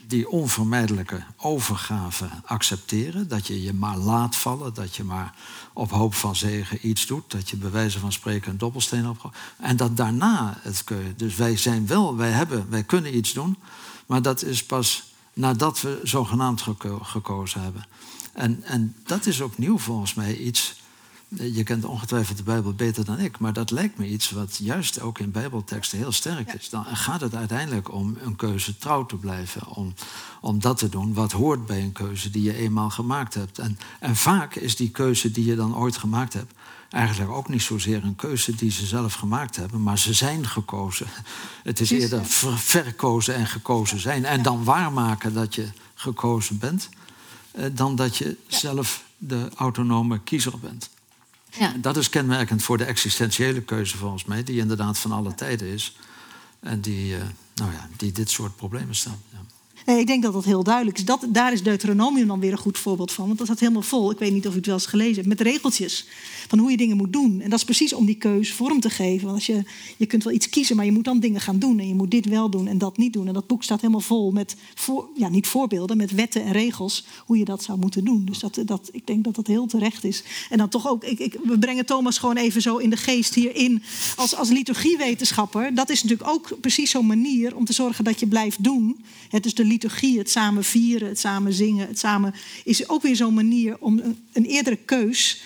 [0.09, 3.27] die onvermijdelijke overgave accepteren.
[3.27, 5.33] Dat je je maar laat vallen, dat je maar
[5.73, 7.31] op hoop van zegen iets doet.
[7.31, 9.35] Dat je bij wijze van spreken een dobbelsteen opgooit.
[9.57, 13.57] En dat daarna het kun Dus wij zijn wel, wij hebben, wij kunnen iets doen.
[14.05, 15.03] Maar dat is pas
[15.33, 16.63] nadat we zogenaamd
[17.01, 17.85] gekozen hebben.
[18.33, 20.78] En, en dat is opnieuw volgens mij iets
[21.29, 25.01] je kent ongetwijfeld de Bijbel beter dan ik, maar dat lijkt me iets wat juist
[25.01, 26.69] ook in Bijbelteksten heel sterk is.
[26.69, 29.93] Dan gaat het uiteindelijk om een keuze trouw te blijven, om,
[30.41, 33.59] om dat te doen wat hoort bij een keuze die je eenmaal gemaakt hebt.
[33.59, 36.53] En, en vaak is die keuze die je dan ooit gemaakt hebt,
[36.89, 41.07] eigenlijk ook niet zozeer een keuze die ze zelf gemaakt hebben, maar ze zijn gekozen.
[41.63, 42.25] Het is eerder
[42.55, 44.25] verkozen en gekozen zijn.
[44.25, 46.89] En dan waarmaken dat je gekozen bent,
[47.51, 50.89] eh, dan dat je zelf de autonome kiezer bent.
[51.49, 51.73] Ja.
[51.77, 55.97] Dat is kenmerkend voor de existentiële keuze volgens mij, die inderdaad van alle tijden is.
[56.59, 57.21] En die, uh,
[57.55, 59.21] nou ja, die dit soort problemen staan.
[59.31, 59.39] Ja.
[59.97, 61.05] Ik denk dat dat heel duidelijk is.
[61.05, 63.25] Dat, daar is Deuteronomium dan weer een goed voorbeeld van.
[63.25, 64.11] Want dat staat helemaal vol.
[64.11, 65.27] Ik weet niet of u het wel eens gelezen hebt.
[65.27, 66.07] Met regeltjes
[66.47, 67.41] van hoe je dingen moet doen.
[67.41, 69.23] En dat is precies om die keus vorm te geven.
[69.23, 69.63] Want als je,
[69.97, 71.79] je kunt wel iets kiezen, maar je moet dan dingen gaan doen.
[71.79, 73.27] En je moet dit wel doen en dat niet doen.
[73.27, 74.55] En dat boek staat helemaal vol met,
[75.15, 77.05] ja, niet voorbeelden, met wetten en regels.
[77.25, 78.25] Hoe je dat zou moeten doen.
[78.25, 80.23] Dus dat, dat, ik denk dat dat heel terecht is.
[80.49, 83.33] En dan toch ook, ik, ik, we brengen Thomas gewoon even zo in de geest
[83.33, 83.83] hierin.
[84.15, 85.75] Als, als liturgiewetenschapper.
[85.75, 89.03] Dat is natuurlijk ook precies zo'n manier om te zorgen dat je blijft doen.
[89.29, 93.15] Het is de liturgie, het samen vieren, het samen zingen, het samen is ook weer
[93.15, 95.41] zo'n manier om een, een eerdere keus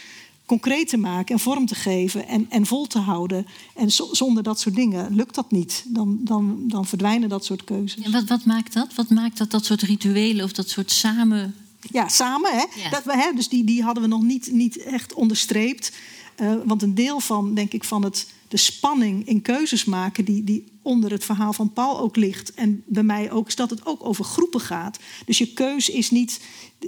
[0.45, 3.45] concreet te maken en vorm te geven en, en vol te houden.
[3.75, 5.83] En zonder dat soort dingen lukt dat niet.
[5.87, 8.03] Dan, dan, dan verdwijnen dat soort keuzes.
[8.03, 8.95] En wat, wat maakt dat?
[8.95, 11.55] Wat maakt dat dat soort rituelen of dat soort samen.
[11.91, 12.51] Ja, samen.
[12.51, 12.89] Hè?
[12.89, 15.91] Dat we, hè, dus die, die hadden we nog niet, niet echt onderstreept.
[16.41, 20.43] Uh, want een deel van, denk ik, van het, de spanning in keuzes maken, die,
[20.43, 22.53] die onder het verhaal van Paul ook ligt.
[22.53, 24.99] En bij mij ook, is dat het ook over groepen gaat.
[25.25, 26.39] Dus je keus is niet.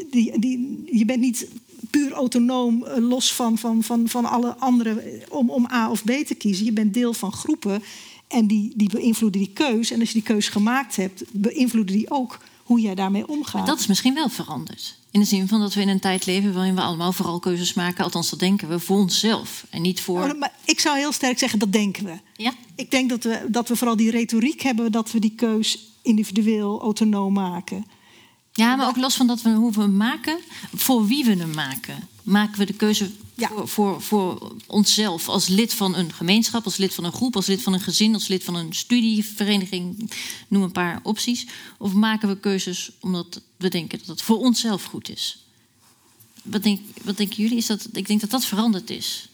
[0.09, 1.47] Die, die, je bent niet
[1.89, 6.09] puur autonoom, eh, los van, van, van, van alle anderen, om, om A of B
[6.09, 6.65] te kiezen.
[6.65, 7.83] Je bent deel van groepen
[8.27, 9.91] en die, die beïnvloeden die keus.
[9.91, 13.53] En als je die keus gemaakt hebt, beïnvloeden die ook hoe jij daarmee omgaat.
[13.53, 14.97] Maar dat is misschien wel veranderd.
[15.11, 17.73] In de zin van dat we in een tijd leven waarin we allemaal vooral keuzes
[17.73, 20.23] maken, althans dat denken we, voor onszelf en niet voor.
[20.23, 22.19] Oh, maar ik zou heel sterk zeggen dat denken we.
[22.35, 22.53] Ja?
[22.75, 26.81] Ik denk dat we, dat we vooral die retoriek hebben dat we die keus individueel,
[26.81, 27.85] autonoom maken.
[28.55, 30.39] Ja, maar ook los van dat we hoe we maken,
[30.73, 32.07] voor wie we hem maken.
[32.23, 36.93] Maken we de keuze voor, voor, voor, onszelf als lid van een gemeenschap, als lid
[36.93, 40.11] van een groep, als lid van een gezin, als lid van een studievereniging,
[40.47, 41.47] noem een paar opties.
[41.77, 45.45] Of maken we keuzes omdat we denken dat het voor onszelf goed is?
[46.43, 47.57] Wat, denk, wat denken jullie?
[47.57, 49.29] Is dat, ik denk dat dat veranderd is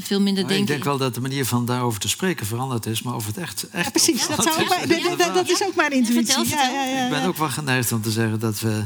[0.00, 0.60] veel minder denken.
[0.60, 3.36] Ik denk wel dat de manier van daarover te spreken veranderd is, maar over het
[3.36, 3.68] echt.
[3.68, 6.48] echt ja, precies, dat, zou ook dat, is ook mijn intuïtie.
[6.48, 8.84] Ja, ja, ja, ik ben ook wel geneigd om te zeggen dat we,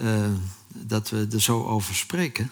[0.00, 0.26] uh,
[0.68, 2.50] dat we er zo over spreken.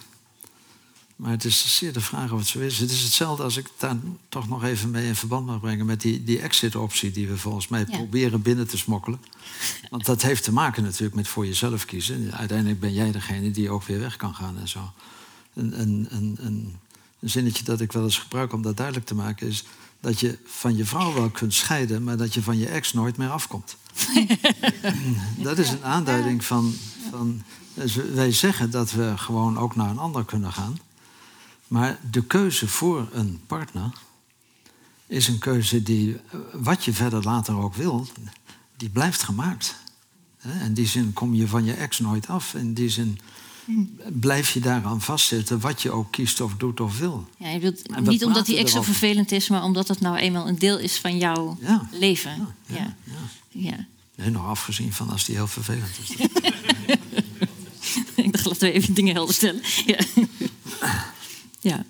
[1.17, 2.79] Maar het is zeer de vraag of het zo is.
[2.79, 3.97] Het is hetzelfde als ik daar
[4.29, 7.69] toch nog even mee in verband mag brengen met die, die exit-optie die we volgens
[7.69, 9.21] mij proberen binnen te smokkelen.
[9.91, 12.33] Want dat heeft te maken natuurlijk met voor jezelf kiezen.
[12.35, 14.93] Uiteindelijk ben jij degene die ook weer weg kan gaan en zo.
[15.55, 16.77] Een, een, een, een
[17.25, 19.65] een zinnetje dat ik wel eens gebruik om dat duidelijk te maken is
[20.01, 23.17] dat je van je vrouw wel kunt scheiden, maar dat je van je ex nooit
[23.17, 23.77] meer afkomt.
[25.49, 26.75] dat is een aanduiding van.
[27.11, 27.43] van
[27.75, 30.79] dus wij zeggen dat we gewoon ook naar een ander kunnen gaan.
[31.69, 33.93] Maar de keuze voor een partner
[35.07, 36.17] is een keuze die,
[36.53, 38.07] wat je verder later ook wil,
[38.77, 39.77] die blijft gemaakt.
[40.65, 42.55] In die zin kom je van je ex nooit af.
[42.55, 43.19] In die zin
[44.13, 47.29] blijf je daaraan vastzitten, wat je ook kiest of doet of wil.
[47.39, 50.49] Ja, je wilt, niet omdat die ex zo vervelend is, maar omdat het nou eenmaal
[50.49, 51.59] een deel is van jouw
[51.91, 52.55] leven.
[52.67, 53.17] Ja, ja,
[53.49, 53.87] ja.
[54.15, 56.17] Nee, nog afgezien van als die heel vervelend is.
[58.25, 59.63] Ik dacht, laten we even dingen helder stellen.
[59.87, 59.99] Ja.
[61.71, 61.85] ja.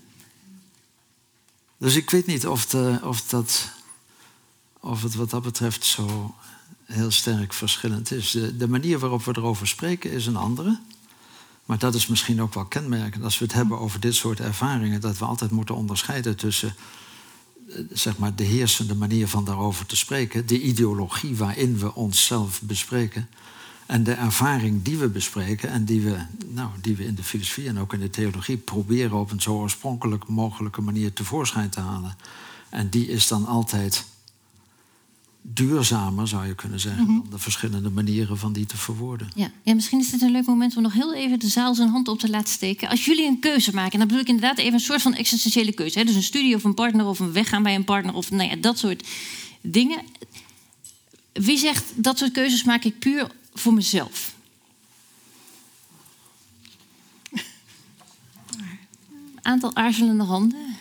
[1.79, 3.71] Dus ik weet niet of, de, of, dat,
[4.81, 6.35] of het wat dat betreft zo
[6.85, 8.31] heel sterk verschillend is.
[8.31, 10.81] De, de manier waarop we erover spreken is een andere.
[11.65, 15.01] Maar dat is misschien ook wel kenmerkend als we het hebben over dit soort ervaringen,
[15.01, 16.75] dat we altijd moeten onderscheiden tussen
[17.69, 22.63] eh, zeg maar, de heersende manier van daarover te spreken, de ideologie waarin we onszelf
[22.63, 23.29] bespreken,
[23.87, 26.17] en de ervaring die we bespreken en die we,
[26.49, 29.55] nou, die we in de filosofie en ook in de theologie proberen op een zo
[29.55, 32.17] oorspronkelijk mogelijke manier tevoorschijn te halen.
[32.69, 34.05] En die is dan altijd
[35.47, 39.31] duurzamer, zou je kunnen zeggen, mm dan de verschillende manieren van die te verwoorden.
[39.35, 39.51] Ja.
[39.63, 42.09] ja, misschien is dit een leuk moment om nog heel even de zaal zijn hand
[42.09, 42.89] op te laten steken.
[42.89, 45.73] Als jullie een keuze maken, en dan bedoel ik inderdaad even een soort van existentiële
[45.73, 45.99] keuze.
[45.99, 46.05] Hè?
[46.05, 48.57] Dus een studie of een partner of een weggaan bij een partner of nou ja,
[48.57, 49.07] dat soort
[49.61, 50.03] dingen.
[51.33, 54.35] Wie zegt dat soort keuzes maak ik puur voor mezelf?
[59.43, 60.77] Aantal aarzelende handen.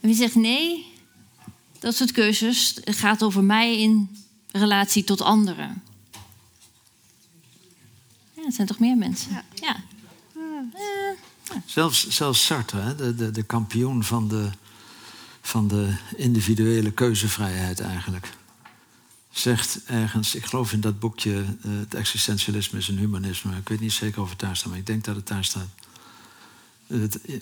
[0.00, 0.89] wie zegt nee,
[1.80, 4.16] dat soort keuzes gaat over mij in
[4.52, 5.82] relatie tot anderen.
[8.34, 9.32] Ja, het zijn toch meer mensen?
[9.32, 9.44] Ja.
[9.54, 9.76] ja.
[11.66, 14.50] Zelfs, zelfs Sartre, de, de, de kampioen van de,
[15.40, 18.32] van de individuele keuzevrijheid eigenlijk,
[19.30, 23.56] zegt ergens, ik geloof in dat boekje, uh, het existentialisme is een humanisme.
[23.56, 25.68] Ik weet niet zeker of het daar staat, maar ik denk dat het daar staat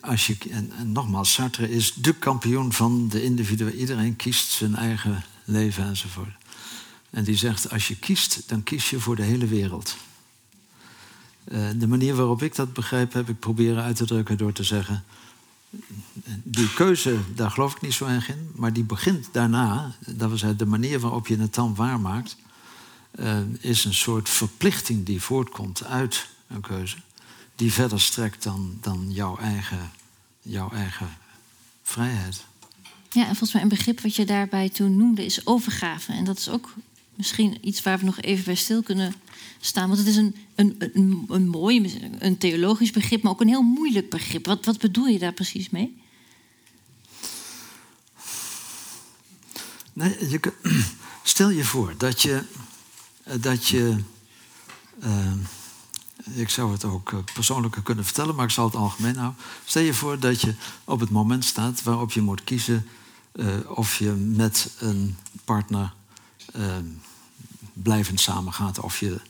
[0.00, 3.70] als je, en, nogmaals, Sartre is de kampioen van de individu.
[3.70, 6.36] Iedereen kiest zijn eigen leven enzovoort.
[7.10, 9.96] En die zegt, als je kiest, dan kies je voor de hele wereld.
[11.48, 14.62] Uh, de manier waarop ik dat begrijp, heb ik proberen uit te drukken door te
[14.62, 15.04] zeggen...
[16.42, 18.50] Die keuze, daar geloof ik niet zo erg in.
[18.54, 22.36] Maar die begint daarna, dat was de manier waarop je het dan waarmaakt...
[23.18, 26.96] Uh, is een soort verplichting die voortkomt uit een keuze
[27.58, 29.90] die verder strekt dan, dan jouw, eigen,
[30.42, 31.16] jouw eigen
[31.82, 32.44] vrijheid.
[33.10, 36.12] Ja, en volgens mij een begrip wat je daarbij toen noemde is overgave.
[36.12, 36.74] En dat is ook
[37.14, 39.14] misschien iets waar we nog even bij stil kunnen
[39.60, 39.86] staan.
[39.86, 43.62] Want het is een, een, een, een mooi, een theologisch begrip, maar ook een heel
[43.62, 44.46] moeilijk begrip.
[44.46, 46.02] Wat, wat bedoel je daar precies mee?
[49.92, 50.52] Nee, je,
[51.22, 52.42] stel je voor dat je,
[53.40, 53.96] dat je
[55.04, 55.32] uh,
[56.34, 59.42] ik zou het ook eh, persoonlijker kunnen vertellen, maar ik zal het algemeen houden.
[59.64, 60.54] Stel je voor dat je
[60.84, 62.88] op het moment staat waarop je moet kiezen
[63.32, 65.92] uh, of je met een partner
[66.56, 66.76] uh,
[67.72, 69.20] blijvend samengaat, of je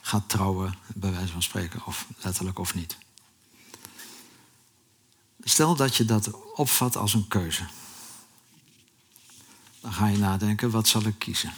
[0.00, 2.96] gaat trouwen, bij wijze van spreken, of letterlijk of niet.
[5.40, 7.66] Stel dat je dat opvat als een keuze.
[9.80, 11.52] Dan ga je nadenken, wat zal ik kiezen?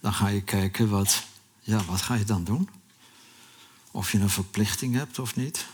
[0.00, 1.24] Dan ga je kijken, wat,
[1.60, 2.68] ja, wat ga je dan doen?
[3.90, 5.66] Of je een verplichting hebt of niet.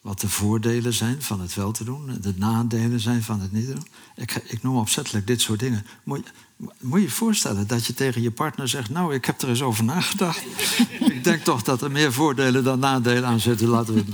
[0.00, 2.18] Wat de voordelen zijn van het wel te doen.
[2.20, 3.86] De nadelen zijn van het niet doen.
[4.16, 5.86] Ik, ik noem opzettelijk dit soort dingen.
[6.02, 6.32] Moet,
[6.78, 8.90] moet je je voorstellen dat je tegen je partner zegt...
[8.90, 10.42] nou, ik heb er eens over nagedacht.
[11.14, 13.68] ik denk toch dat er meer voordelen dan nadelen aan zitten.
[13.68, 14.04] Laten we...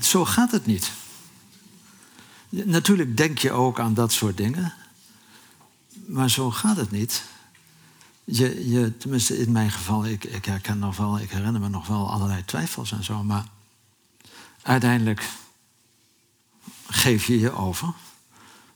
[0.00, 0.92] Zo gaat het niet.
[2.48, 4.74] Natuurlijk denk je ook aan dat soort dingen.
[6.06, 7.22] Maar zo gaat het niet
[8.36, 11.86] je, je, tenminste in mijn geval, ik, ik herken nog wel, ik herinner me nog
[11.86, 13.44] wel allerlei twijfels en zo, maar
[14.62, 15.28] uiteindelijk
[16.86, 17.92] geef je je over.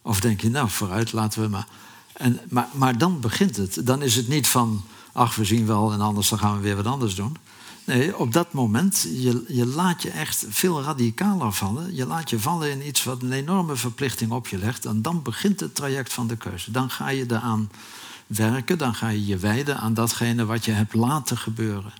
[0.02, 1.66] Of denk je, nou vooruit, laten we maar.
[2.12, 3.86] En, maar, maar dan begint het.
[3.86, 6.76] Dan is het niet van, ach we zien wel en anders dan gaan we weer
[6.76, 7.36] wat anders doen.
[7.84, 11.94] Nee, op dat moment, je, je laat je echt veel radicaler vallen.
[11.94, 14.84] Je laat je vallen in iets wat een enorme verplichting op je legt.
[14.84, 16.70] En dan begint het traject van de keuze.
[16.70, 17.70] Dan ga je eraan
[18.26, 21.92] werken, dan ga je je wijden aan datgene wat je hebt laten gebeuren.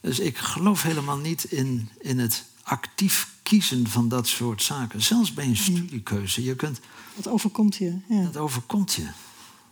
[0.00, 5.02] Dus ik geloof helemaal niet in, in het actief kiezen van dat soort zaken.
[5.02, 6.44] Zelfs bij een studiekeuze.
[6.44, 6.80] Je kunt,
[7.16, 7.98] dat overkomt je.
[8.08, 8.22] Ja.
[8.22, 9.08] Dat overkomt je.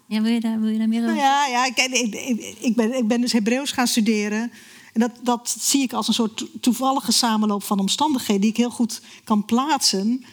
[0.07, 1.15] Ja, wil je daar, wil je daar meer over?
[1.15, 4.53] Nou ja, ja ik, ik, ik, ben, ik ben dus Hebreeuws gaan studeren.
[4.93, 8.71] En dat, dat zie ik als een soort toevallige samenloop van omstandigheden die ik heel
[8.71, 10.25] goed kan plaatsen.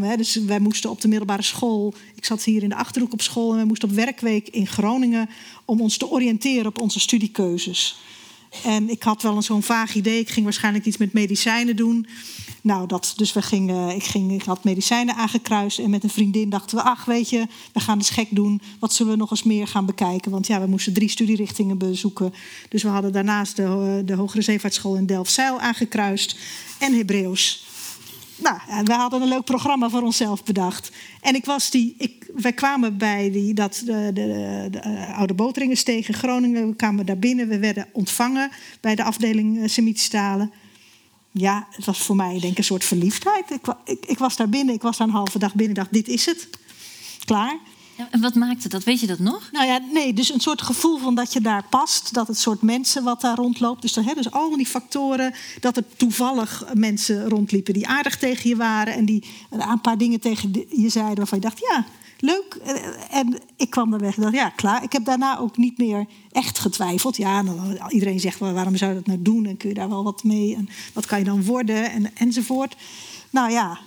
[0.00, 1.94] Hè, dus wij moesten op de middelbare school.
[2.14, 5.28] Ik zat hier in de achterhoek op school en wij moesten op werkweek in Groningen
[5.64, 7.96] om ons te oriënteren op onze studiekeuzes.
[8.62, 10.18] En ik had wel een zo'n vaag idee.
[10.18, 12.06] Ik ging waarschijnlijk iets met medicijnen doen.
[12.60, 15.78] Nou, dat, dus we gingen, ik, ging, ik had medicijnen aangekruist.
[15.78, 18.60] En met een vriendin dachten we, ach weet je, we gaan eens gek doen.
[18.78, 20.30] Wat zullen we nog eens meer gaan bekijken?
[20.30, 22.34] Want ja, we moesten drie studierichtingen bezoeken.
[22.68, 26.36] Dus we hadden daarnaast de, de Hogere Zeevaartschool in Delfzijl aangekruist.
[26.78, 27.64] En Hebreeuws.
[28.36, 30.90] Nou, we hadden een leuk programma voor onszelf bedacht.
[31.20, 35.34] En ik was die, ik, wij kwamen bij die, dat, de, de, de, eh, Oude
[35.34, 36.68] Boteringensteeg in Groningen.
[36.68, 37.48] We kwamen daar binnen.
[37.48, 40.52] We werden ontvangen bij de afdeling uh, Semitische talen.
[41.30, 43.50] Ja, het was voor mij denk ik een soort verliefdheid.
[43.50, 45.74] Ik, ik, ik was daar binnen, ik was daar een halve dag binnen.
[45.74, 46.48] Dacht, dit is het.
[47.24, 47.58] Klaar.
[48.10, 48.84] En wat maakte dat?
[48.84, 49.48] Weet je dat nog?
[49.52, 52.14] Nou ja, nee, dus een soort gevoel van dat je daar past.
[52.14, 53.82] Dat het soort mensen wat daar rondloopt.
[53.82, 55.34] Dus, hè, dus al die factoren.
[55.60, 58.94] Dat er toevallig mensen rondliepen die aardig tegen je waren.
[58.94, 61.84] En die een paar dingen tegen je zeiden waarvan je dacht, ja,
[62.18, 62.54] leuk.
[63.10, 64.82] En ik kwam daar weg en dacht, ja, klaar.
[64.82, 67.16] Ik heb daarna ook niet meer echt getwijfeld.
[67.16, 69.46] Ja, dan, iedereen zegt, waarom zou je dat nou doen?
[69.46, 70.54] En kun je daar wel wat mee?
[70.54, 71.90] En wat kan je dan worden?
[71.90, 72.76] En, enzovoort.
[73.30, 73.78] Nou ja,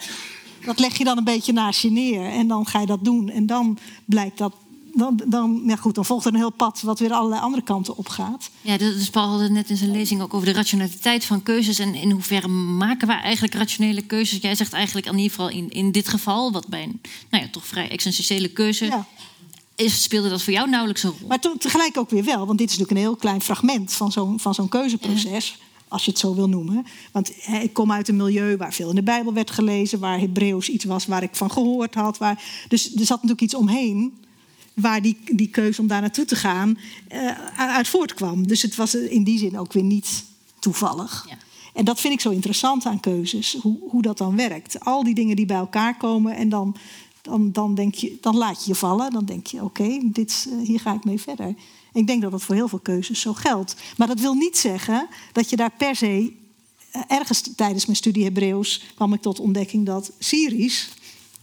[0.65, 2.25] dat leg je dan een beetje naast je neer.
[2.25, 3.29] En dan ga je dat doen.
[3.29, 4.53] En dan blijkt dat.
[4.93, 7.97] Dan, dan, ja goed, dan volgt er een heel pad wat weer allerlei andere kanten
[7.97, 8.49] op gaat.
[8.61, 11.79] Ja, dus Paul had het net in zijn lezing ook over de rationaliteit van keuzes.
[11.79, 14.41] En in hoeverre maken we eigenlijk rationele keuzes?
[14.41, 17.49] Jij zegt eigenlijk in ieder geval in, in dit geval, wat bij een nou ja,
[17.49, 18.85] toch vrij existentiële keuze.
[18.85, 19.07] Ja.
[19.75, 21.27] Is, speelde dat voor jou nauwelijks een rol?
[21.27, 24.39] Maar tegelijk ook weer wel, want dit is natuurlijk een heel klein fragment van zo'n
[24.39, 26.85] van zo'n keuzeproces als je het zo wil noemen.
[27.11, 27.31] Want
[27.61, 30.85] ik kom uit een milieu waar veel in de Bijbel werd gelezen, waar Hebreeuws iets
[30.85, 32.17] was waar ik van gehoord had.
[32.17, 34.13] Waar, dus er zat natuurlijk iets omheen
[34.73, 36.77] waar die, die keuze om daar naartoe te gaan
[37.13, 38.47] uh, uit voortkwam.
[38.47, 40.23] Dus het was in die zin ook weer niet
[40.59, 41.25] toevallig.
[41.29, 41.37] Ja.
[41.73, 44.79] En dat vind ik zo interessant aan keuzes, hoe, hoe dat dan werkt.
[44.79, 46.75] Al die dingen die bij elkaar komen en dan,
[47.21, 49.11] dan, dan, denk je, dan laat je je vallen.
[49.11, 51.55] Dan denk je, oké, dit uh, hier ga ik mee verder.
[51.97, 53.75] Ik denk dat dat voor heel veel keuzes zo geldt.
[53.97, 56.33] Maar dat wil niet zeggen dat je daar per se.
[56.91, 60.87] Eh, ergens tijdens mijn studie Hebreeuws kwam ik tot ontdekking dat Syrisch,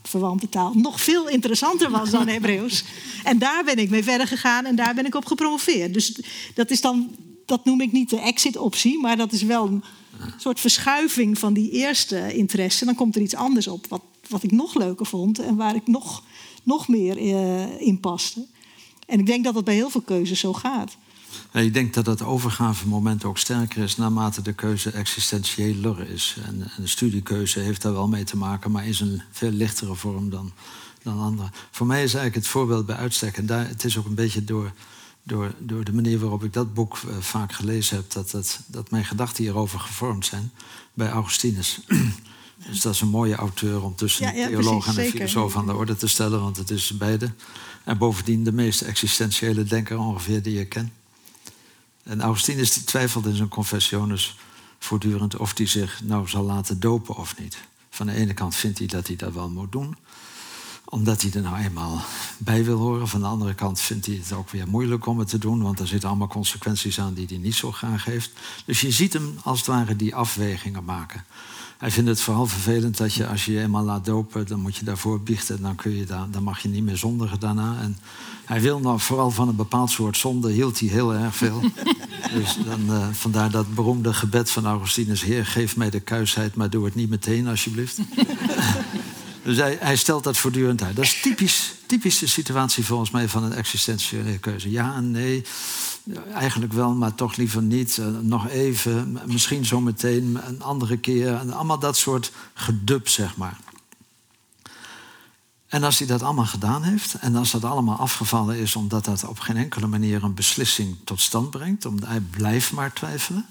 [0.02, 2.84] verwante taal, nog veel interessanter was dan Hebreeuws.
[3.24, 5.94] En daar ben ik mee verder gegaan en daar ben ik op gepromoveerd.
[5.94, 6.20] Dus
[6.55, 9.84] dat is dan, dat noem ik niet de exit-optie, maar dat is wel een
[10.38, 12.84] soort verschuiving van die eerste interesse.
[12.84, 15.86] Dan komt er iets anders op wat, wat ik nog leuker vond en waar ik
[15.86, 16.22] nog,
[16.62, 18.46] nog meer uh, in paste.
[19.07, 20.96] En ik denk dat dat bij heel veel keuzes zo gaat.
[21.52, 26.36] Ik denk dat dat overgavemoment ook sterker is naarmate de keuze existentiëler is.
[26.44, 30.30] En, de studiekeuze heeft daar wel mee te maken, maar is een veel lichtere vorm
[30.30, 30.52] dan,
[31.02, 31.48] dan andere.
[31.70, 33.36] Voor mij is eigenlijk het voorbeeld bij uitstek.
[33.36, 34.72] En daar, het is ook een beetje door,
[35.22, 38.90] door, door de manier waarop ik dat boek uh, vaak gelezen heb, dat, dat, dat
[38.90, 40.50] mijn gedachten hierover gevormd zijn
[40.94, 41.80] bij Augustinus.
[42.68, 45.66] dus dat is een mooie auteur om tussen ja, ja, theoloog en een filosoof aan
[45.66, 47.32] de orde te stellen, want het is beide.
[47.85, 50.91] En bovendien de meest existentiële denker ongeveer die je kent.
[52.03, 54.37] En Augustinus die twijfelde in zijn confessiones
[54.78, 57.57] voortdurend of hij zich nou zal laten dopen of niet.
[57.91, 59.97] Van de ene kant vindt hij dat hij dat wel moet doen,
[60.85, 62.03] omdat hij er nou eenmaal
[62.39, 63.09] bij wil horen.
[63.09, 65.78] Van de andere kant vindt hij het ook weer moeilijk om het te doen, want
[65.78, 68.30] er zitten allemaal consequenties aan die hij niet zo graag heeft.
[68.64, 71.24] Dus je ziet hem als het ware die afwegingen maken.
[71.85, 74.76] Hij vindt het vooral vervelend dat je als je je eenmaal laat dopen, dan moet
[74.76, 75.62] je daarvoor biechten.
[75.62, 77.76] Dan, kun je daar, dan mag je niet meer zondigen daarna.
[77.80, 77.99] En
[78.45, 81.61] hij wil nou vooral van een bepaald soort zonde, hield hij heel erg veel.
[82.35, 86.70] dus dan, uh, vandaar dat beroemde gebed van Augustinus: Heer, geef mij de kuisheid, maar
[86.70, 87.99] doe het niet meteen alsjeblieft.
[89.45, 90.97] dus hij, hij, stelt dat voortdurend uit.
[90.97, 94.70] Dat is typisch, typisch de situatie volgens mij van een existentiële keuze.
[94.70, 95.45] Ja en nee.
[96.32, 97.96] Eigenlijk wel, maar toch liever niet.
[97.96, 101.34] Uh, nog even, misschien zometeen, een andere keer.
[101.34, 103.59] En allemaal dat soort gedub, zeg maar.
[105.66, 109.24] En als hij dat allemaal gedaan heeft, en als dat allemaal afgevallen is omdat dat
[109.24, 113.46] op geen enkele manier een beslissing tot stand brengt, omdat hij blijft maar twijfelen,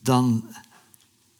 [0.00, 0.44] dan,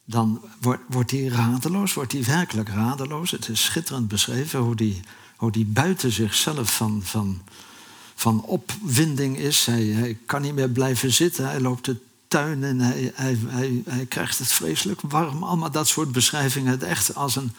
[0.04, 3.30] dan wordt, wordt hij radeloos, wordt hij werkelijk radeloos.
[3.30, 5.02] Het is schitterend beschreven hoe hij
[5.36, 7.42] hoe die buiten zichzelf van, van,
[8.16, 9.66] van opwinding is.
[9.66, 11.48] Hij, hij kan niet meer blijven zitten.
[11.48, 11.96] Hij loopt de
[12.28, 13.38] tuin en hij, hij,
[13.86, 15.42] hij, krijgt het vreselijk warm.
[15.42, 16.70] Allemaal dat soort beschrijvingen.
[16.70, 17.52] Het echt als een,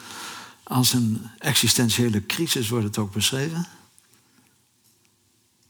[0.64, 3.68] als een existentiële crisis wordt het ook beschreven.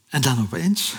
[0.08, 0.94] En dan opeens.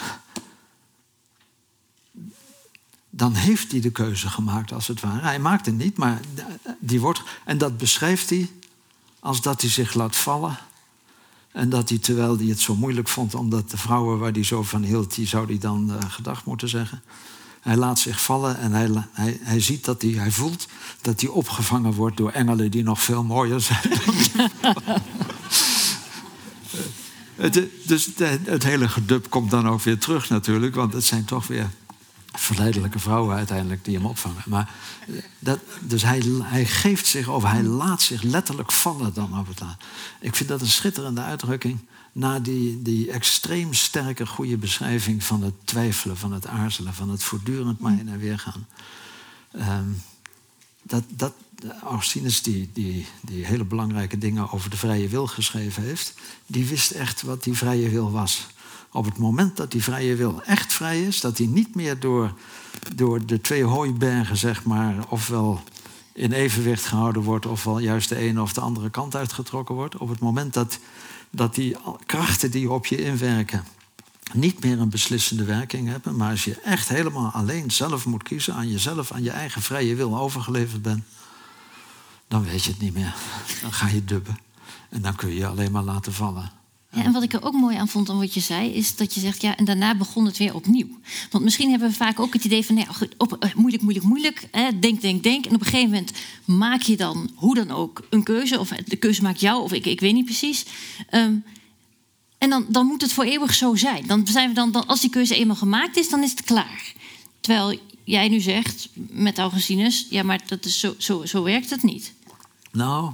[3.10, 5.22] Dan heeft hij de keuze gemaakt, als het ware.
[5.22, 6.20] Hij maakt het niet, maar
[6.80, 7.22] die wordt.
[7.46, 8.50] En dat beschrijft hij
[9.20, 10.58] als dat hij zich laat vallen
[11.52, 14.64] En dat hij, terwijl hij het zo moeilijk vond, omdat de vrouwen waar hij zo
[14.64, 17.02] van hield, die zou hij dan uh, gedag moeten zeggen.
[17.60, 20.68] Hij laat zich vallen en hij, hij, hij ziet dat hij, hij voelt
[21.02, 23.80] dat hij opgevangen wordt door engelen die nog veel mooier zijn.
[27.36, 28.10] het, dus
[28.43, 31.70] het hele gedub komt dan ook weer terug natuurlijk, want het zijn toch weer
[32.32, 34.44] verleidelijke vrouwen uiteindelijk die hem opvangen.
[34.46, 34.70] Maar
[35.40, 39.60] dat, dus hij, hij geeft zich over, hij laat zich letterlijk vallen dan op het
[39.60, 39.78] laat.
[40.20, 41.80] Ik vind dat een schitterende uitdrukking
[42.12, 47.24] na die, die extreem sterke, goede beschrijving van het twijfelen, van het aarzelen, van het
[47.24, 48.68] voortdurend maar heen en weer gaan.
[49.56, 50.02] Um,
[50.82, 51.34] dat, dat,
[51.84, 56.14] Augustinus, die, die, die hele belangrijke dingen over de vrije wil geschreven heeft,
[56.46, 58.48] die wist echt wat die vrije wil was.
[58.92, 62.34] Op het moment dat die vrije wil echt vrij is, dat hij niet meer door,
[62.96, 65.64] door de twee hooibergen, zeg maar, ofwel
[66.14, 69.98] in evenwicht gehouden wordt, ofwel juist de ene of de andere kant uitgetrokken wordt.
[69.98, 70.80] Op het moment dat,
[71.30, 71.76] dat die
[72.06, 73.64] krachten die op je inwerken
[74.34, 78.54] niet meer een beslissende werking hebben, maar als je echt helemaal alleen zelf moet kiezen,
[78.54, 81.04] aan jezelf, aan je eigen vrije wil overgeleverd bent,
[82.28, 83.16] dan weet je het niet meer.
[83.62, 84.40] Dan ga je dubben.
[84.90, 86.59] En dan kun je je alleen maar laten vallen.
[86.90, 89.20] En wat ik er ook mooi aan vond aan wat je zei, is dat je
[89.20, 90.88] zegt, ja, en daarna begon het weer opnieuw.
[91.32, 92.88] Want misschien hebben we vaak ook het idee van, nee,
[93.18, 95.46] op, eh, moeilijk, moeilijk, moeilijk, hè, denk, denk, denk.
[95.46, 96.12] En op een gegeven moment
[96.46, 98.60] maak je dan, hoe dan ook, een keuze.
[98.60, 100.66] Of de keuze maakt jou, of ik, ik weet niet precies.
[101.10, 101.34] Ehm,
[102.38, 104.08] en dan, dan moet het voor eeuwig zo zijn.
[104.08, 106.94] Dan zijn we dan, dan, als die keuze eenmaal gemaakt is, dan is het klaar.
[107.40, 111.84] Terwijl jij nu zegt, met Augustinus, ja, maar dat is zo, zo, zo werkt het
[111.84, 112.14] niet.
[112.72, 113.14] Nou,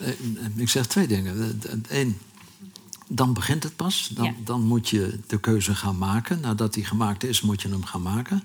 [0.00, 0.08] eh,
[0.56, 1.60] ik zeg twee dingen.
[1.88, 2.18] Eén,
[3.08, 4.10] dan begint het pas.
[4.14, 6.40] Dan, dan, moet je de keuze gaan maken.
[6.40, 8.42] Nadat die gemaakt is, moet je hem gaan maken.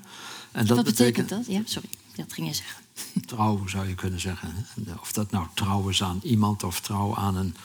[0.52, 1.46] En dat Wat betekent, dat?
[1.48, 2.82] Ja, sorry, dat ging je zeggen.
[3.26, 4.66] Trouw zou je kunnen zeggen.
[5.02, 7.56] Of dat nou trouw is aan iemand of trouw aan een,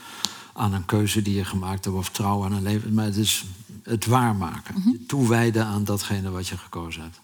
[0.52, 2.94] aan een keuze die je gemaakt hebt, of trouw aan een leven.
[2.94, 3.44] Maar het is
[3.82, 4.74] het waarmaken.
[4.84, 7.20] Mm Toewijden aan datgene wat je gekozen hebt.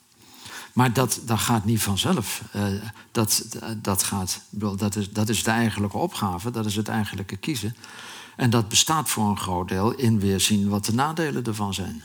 [0.72, 2.42] Maar dat, dat gaat niet vanzelf.
[2.56, 2.64] Uh,
[3.12, 3.46] dat,
[3.82, 7.76] dat, gaat, dat, is, dat is de eigenlijke opgave, dat is het eigenlijke kiezen.
[8.36, 12.02] En dat bestaat voor een groot deel in weer zien wat de nadelen ervan zijn.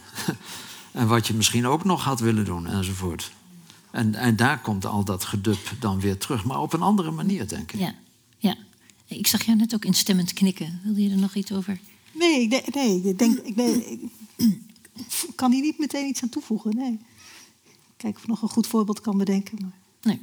[0.91, 3.31] en wat je misschien ook nog had willen doen, enzovoort.
[3.91, 7.47] En, en daar komt al dat gedub dan weer terug, maar op een andere manier,
[7.47, 7.79] denk ik.
[7.79, 7.95] Ja,
[8.37, 8.55] ja.
[9.07, 10.79] Ik zag jou net ook instemmend knikken.
[10.83, 11.79] Wilde je er nog iets over?
[12.11, 13.99] Nee, ik denk, nee, ik, denk, ik, ik
[15.35, 16.75] kan hier niet meteen iets aan toevoegen.
[16.75, 16.99] Nee.
[17.97, 19.57] Kijk of ik nog een goed voorbeeld kan bedenken.
[19.61, 19.77] Maar...
[20.01, 20.21] Nee,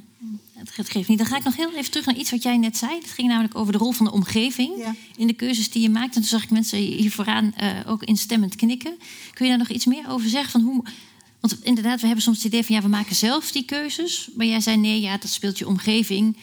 [0.53, 1.17] het geeft niet.
[1.17, 2.95] Dan ga ik nog heel even terug naar iets wat jij net zei.
[2.95, 6.15] Het ging namelijk over de rol van de omgeving in de keuzes die je maakt.
[6.15, 8.97] En toen zag ik mensen hier vooraan uh, ook instemmend knikken.
[9.33, 10.51] Kun je daar nog iets meer over zeggen?
[10.51, 10.83] Van hoe,
[11.39, 14.29] want inderdaad, we hebben soms het idee van ja, we maken zelf die keuzes.
[14.35, 16.37] Maar jij zei nee, ja, dat speelt je omgeving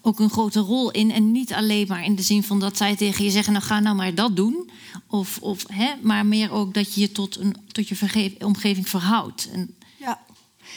[0.00, 1.10] ook een grote rol in.
[1.10, 3.80] En niet alleen maar in de zin van dat zij tegen je zeggen: nou ga
[3.80, 4.70] nou maar dat doen.
[5.06, 9.50] Of, of, hè, maar meer ook dat je je tot, een, tot je omgeving verhoudt.
[9.52, 9.74] En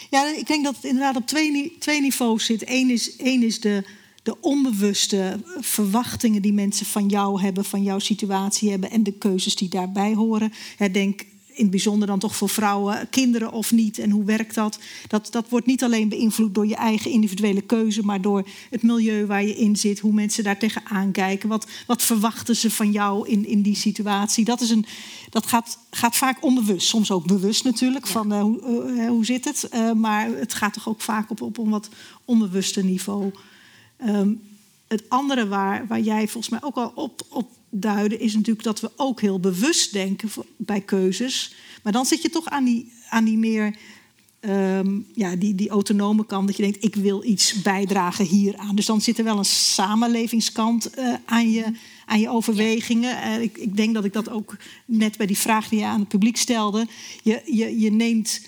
[0.09, 2.69] ja, ik denk dat het inderdaad op twee, twee niveaus zit.
[2.69, 3.83] Eén is, één is de,
[4.23, 9.55] de onbewuste verwachtingen die mensen van jou hebben, van jouw situatie hebben en de keuzes
[9.55, 10.53] die daarbij horen.
[10.91, 11.21] denk
[11.55, 14.79] in het bijzonder dan toch voor vrouwen, kinderen of niet en hoe werkt dat?
[15.07, 19.25] Dat, dat wordt niet alleen beïnvloed door je eigen individuele keuze, maar door het milieu
[19.25, 23.27] waar je in zit, hoe mensen daar tegenaan kijken, wat, wat verwachten ze van jou
[23.29, 24.45] in, in die situatie.
[24.45, 24.85] Dat, is een,
[25.29, 29.45] dat gaat, gaat vaak onbewust, soms ook bewust natuurlijk, van uh, hoe, uh, hoe zit
[29.45, 31.89] het, uh, maar het gaat toch ook vaak op, op een wat
[32.25, 33.31] onbewuste niveau.
[34.07, 34.41] Um,
[34.87, 37.49] het andere waar, waar jij volgens mij ook al op, op
[37.80, 41.55] duiden, is natuurlijk dat we ook heel bewust denken bij keuzes.
[41.84, 43.76] Maar dan zit je toch aan die, aan die meer
[44.49, 46.47] um, ja, die, die autonome kant.
[46.47, 48.76] Dat je denkt, ik wil iets bijdragen hieraan.
[48.76, 51.65] Dus dan zit er wel een samenlevingskant uh, aan, je,
[52.05, 53.17] aan je overwegingen.
[53.28, 55.99] Uh, ik, ik denk dat ik dat ook net bij die vraag die je aan
[55.99, 56.88] het publiek stelde.
[57.23, 58.41] Je, je, je neemt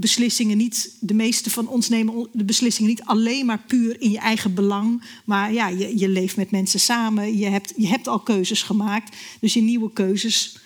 [0.00, 4.18] beslissingen niet, de meeste van ons nemen de beslissingen niet alleen maar puur in je
[4.18, 5.02] eigen belang.
[5.24, 9.16] Maar ja, je, je leeft met mensen samen, je hebt, je hebt al keuzes gemaakt.
[9.40, 10.58] Dus je nieuwe keuzes,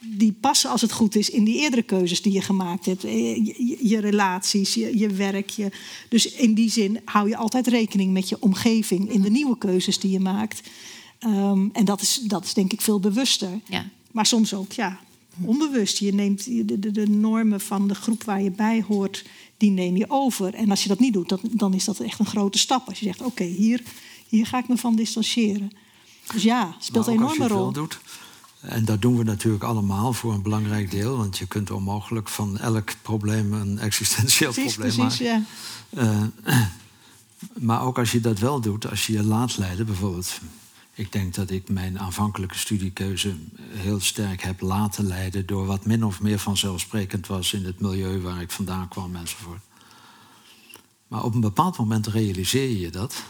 [0.00, 3.04] die passen als het goed is in die eerdere keuzes die je gemaakt hebt.
[3.04, 5.50] Eh, je, je, relaties, je, je werk.
[5.50, 5.70] Je,
[6.08, 9.98] dus in die zin hou je altijd rekening met je omgeving in de nieuwe keuzes
[9.98, 10.68] die je maakt.
[11.20, 13.60] Um, en dat is, dat is denk ik veel bewuster.
[13.68, 13.90] Ja.
[14.10, 15.00] Maar soms ook, ja,
[15.40, 15.98] onbewust.
[15.98, 19.24] Je neemt de, de, de, normen van de groep waar je bij hoort,
[19.56, 20.54] die neem je over.
[20.54, 22.88] En als je dat niet doet, dan, dan is dat echt een grote stap.
[22.88, 23.82] Als je zegt, oké, hier,
[24.28, 25.70] hier ga ik me van distancieren.
[26.32, 27.72] Dus ja, het speelt een enorme rol.
[27.72, 27.98] Doet,
[28.60, 31.16] en dat doen we natuurlijk allemaal voor een belangrijk deel.
[31.16, 35.46] Want je kunt onmogelijk van elk probleem een existentieel probleem precies, maken.
[35.90, 36.30] Ja.
[36.44, 36.60] Uh,
[37.68, 40.40] maar ook als je dat wel doet, als je je laat leiden, bijvoorbeeld
[40.96, 46.04] Ik denk dat ik mijn aanvankelijke studiekeuze heel sterk heb laten leiden door wat min
[46.04, 49.62] of meer vanzelfsprekend was in het milieu waar ik vandaan kwam enzovoort.
[51.08, 53.22] Maar op een bepaald moment realiseer je dat.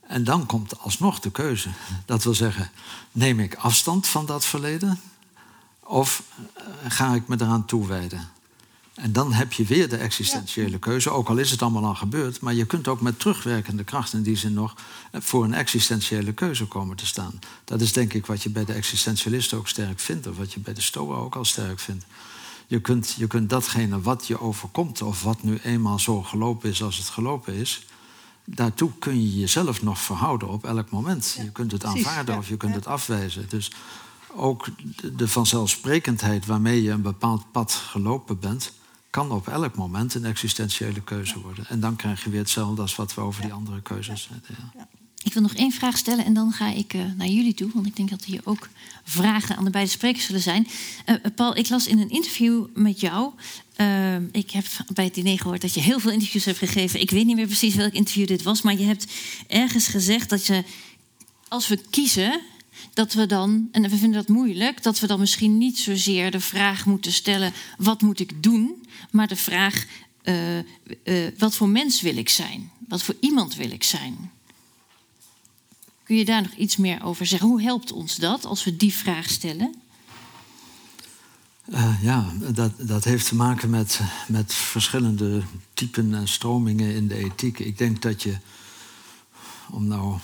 [0.00, 1.70] En dan komt alsnog de keuze.
[2.04, 2.70] Dat wil zeggen,
[3.12, 5.00] neem ik afstand van dat verleden
[5.80, 6.22] of
[6.54, 8.28] eh, ga ik me eraan toewijden?
[8.98, 12.40] En dan heb je weer de existentiële keuze, ook al is het allemaal al gebeurd.
[12.40, 14.74] Maar je kunt ook met terugwerkende kracht in die zin nog
[15.10, 17.38] eh, voor een existentiële keuze komen te staan.
[17.64, 20.60] Dat is denk ik wat je bij de existentialisten ook sterk vindt, of wat je
[20.60, 22.04] bij de Stoa ook al sterk vindt.
[22.66, 26.82] Je kunt, je kunt datgene wat je overkomt, of wat nu eenmaal zo gelopen is
[26.82, 27.86] als het gelopen is,
[28.44, 31.38] daartoe kun je jezelf nog verhouden op elk moment.
[31.42, 33.48] je kunt het aanvaarden of je kunt het afwijzen.
[33.48, 33.72] Dus
[34.34, 34.66] ook
[35.16, 38.72] de vanzelfsprekendheid waarmee je een bepaald pad gelopen bent,
[39.18, 41.66] kan op elk moment een existentiële keuze worden.
[41.68, 44.56] En dan krijg je weer hetzelfde als wat we over die andere keuzes zetten.
[44.76, 44.88] Ja.
[45.22, 47.86] Ik wil nog één vraag stellen en dan ga ik uh, naar jullie toe, want
[47.86, 48.68] ik denk dat hier ook
[49.04, 50.66] vragen aan de beide sprekers zullen zijn.
[51.06, 53.32] Uh, Paul, ik las in een interview met jou.
[53.80, 57.00] Uh, ik heb bij het diner gehoord dat je heel veel interviews hebt gegeven.
[57.00, 59.06] Ik weet niet meer precies welk interview dit was, maar je hebt
[59.46, 60.64] ergens gezegd dat je,
[61.48, 62.40] als we kiezen,
[62.94, 66.40] dat we dan, en we vinden dat moeilijk, dat we dan misschien niet zozeer de
[66.40, 68.77] vraag moeten stellen: wat moet ik doen?
[69.10, 69.84] Maar de vraag:
[70.24, 70.64] uh, uh,
[71.38, 72.70] wat voor mens wil ik zijn?
[72.88, 74.30] Wat voor iemand wil ik zijn?
[76.02, 77.48] Kun je daar nog iets meer over zeggen?
[77.48, 79.74] Hoe helpt ons dat als we die vraag stellen?
[81.68, 85.42] Uh, ja, dat, dat heeft te maken met, met verschillende
[85.74, 87.58] typen en stromingen in de ethiek.
[87.58, 88.36] Ik denk dat je,
[89.70, 90.18] om nou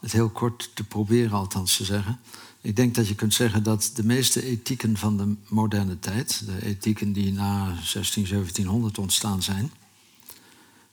[0.00, 2.20] het heel kort te proberen althans te zeggen.
[2.64, 6.66] Ik denk dat je kunt zeggen dat de meeste ethieken van de moderne tijd, de
[6.66, 9.72] ethieken die na 16, 1700 ontstaan zijn,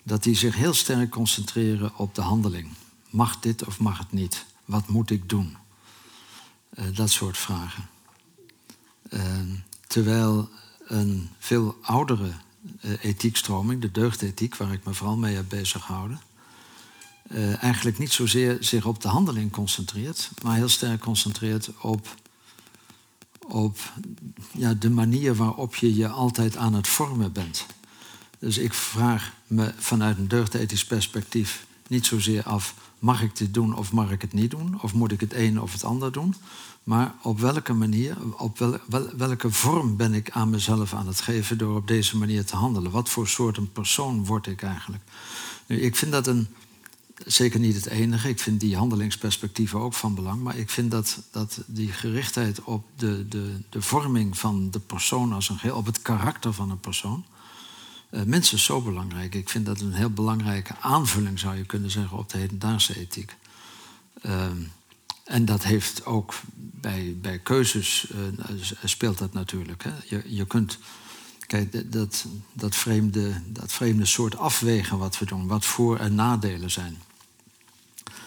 [0.04, 2.68] dat die zich heel sterk concentreren op de handeling.
[3.10, 4.46] Mag dit of mag het niet?
[4.66, 5.58] Wat moet ik doen?
[6.74, 7.90] Uh, dat soort vragen.
[9.10, 9.22] Uh,
[9.88, 10.50] terwijl
[10.88, 12.32] een veel oudere
[12.82, 16.22] uh, ethiekstroming, de deugdethiek, waar ik me vooral mee heb bezig gehouden,
[17.34, 22.16] uh, eigenlijk niet zozeer zich op de handeling concentreert, maar heel sterk concentreert op,
[23.48, 23.78] op
[24.52, 27.66] ja, de manier waarop je je altijd aan het vormen bent.
[28.40, 33.78] Dus ik vraag me vanuit een deugdethisch perspectief niet zozeer af: mag ik dit doen
[33.78, 34.82] of mag ik het niet doen?
[34.82, 36.36] Of moet ik het een of het ander doen?
[36.84, 41.22] Maar op welke manier, op wel, wel, welke vorm ben ik aan mezelf aan het
[41.22, 42.92] geven door op deze manier te handelen?
[42.92, 45.04] Wat voor soort een persoon word ik eigenlijk?
[45.66, 46.48] Nu, ik vind dat een
[47.26, 48.30] zeker niet het enige.
[48.30, 50.41] Ik vind die handelingsperspectieven ook van belang.
[50.41, 55.34] Maar ik vind dat, dat die gerichtheid op de, de, de vorming van de persoon
[55.34, 57.26] als een geheel, op het karakter van een persoon,
[58.12, 59.36] uh, minstens zo belangrijk.
[59.36, 63.36] Ik vind dat een heel belangrijke aanvulling, zou je kunnen zeggen, op de hedendaagse ethiek.
[64.26, 64.45] Uh,
[65.24, 69.84] en dat heeft ook bij, bij keuzes, uh, speelt dat natuurlijk.
[69.84, 69.91] Hè.
[70.05, 70.78] Je, je kunt
[71.52, 76.72] Kijk, dat, dat, vreemde, dat vreemde soort afwegen wat we doen, wat voor- en nadelen
[76.72, 76.97] zijn.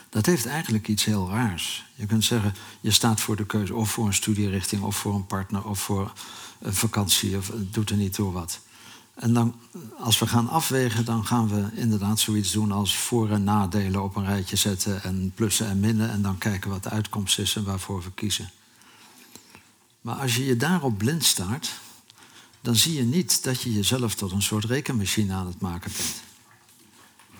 [0.09, 1.85] Dat heeft eigenlijk iets heel raars.
[1.95, 5.27] Je kunt zeggen, je staat voor de keuze of voor een studierichting, of voor een
[5.27, 6.13] partner, of voor
[6.59, 8.61] een vakantie, of doet er niet toe wat.
[9.15, 9.55] En dan,
[9.99, 14.17] als we gaan afwegen, dan gaan we inderdaad zoiets doen als voor- en nadelen op
[14.17, 17.65] een rijtje zetten en plussen en minnen en dan kijken wat de uitkomst is en
[17.65, 18.51] waarvoor we kiezen.
[20.01, 21.83] Maar als je je daarop blind staart,
[22.65, 26.23] dan zie je niet dat je jezelf tot een soort rekenmachine aan het maken bent.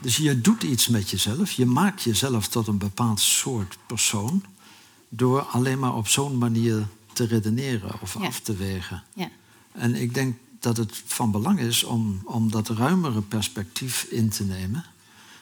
[0.01, 4.45] Dus je doet iets met jezelf, je maakt jezelf tot een bepaald soort persoon
[5.09, 9.03] door alleen maar op zo'n manier te redeneren of af te wegen.
[9.15, 9.31] Ja.
[9.73, 14.45] En ik denk dat het van belang is om, om dat ruimere perspectief in te
[14.45, 14.85] nemen.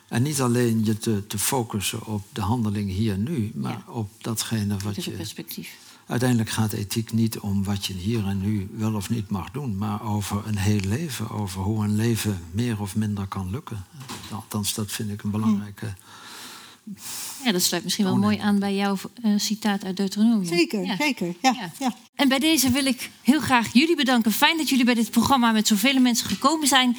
[0.08, 4.10] En niet alleen je te, te focussen op de handeling hier en nu, maar op
[4.18, 5.10] datgene wat je.
[5.10, 5.76] perspectief.
[6.06, 9.76] Uiteindelijk gaat ethiek niet om wat je hier en nu wel of niet mag doen,
[9.76, 13.84] maar over een heel leven, over hoe een leven meer of minder kan lukken.
[14.32, 15.94] Althans, dat vind ik een belangrijke.
[17.44, 20.44] Ja, dat sluit misschien wel mooi aan bij jouw uh, citaat uit Deuteronomium.
[20.44, 20.96] Zeker, ja.
[20.96, 21.34] zeker.
[21.42, 21.70] Ja, ja.
[21.78, 24.32] ja, En bij deze wil ik heel graag jullie bedanken.
[24.32, 26.96] Fijn dat jullie bij dit programma met zoveel mensen gekomen zijn.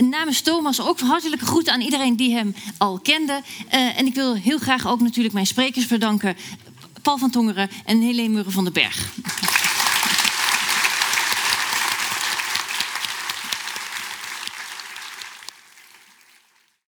[0.00, 3.42] Namens Thomas ook hartelijke groeten aan iedereen die hem al kende.
[3.74, 6.36] Uh, en ik wil heel graag ook natuurlijk mijn sprekers bedanken.
[7.06, 9.12] Paul van Tongeren en Helene Murren van den Berg.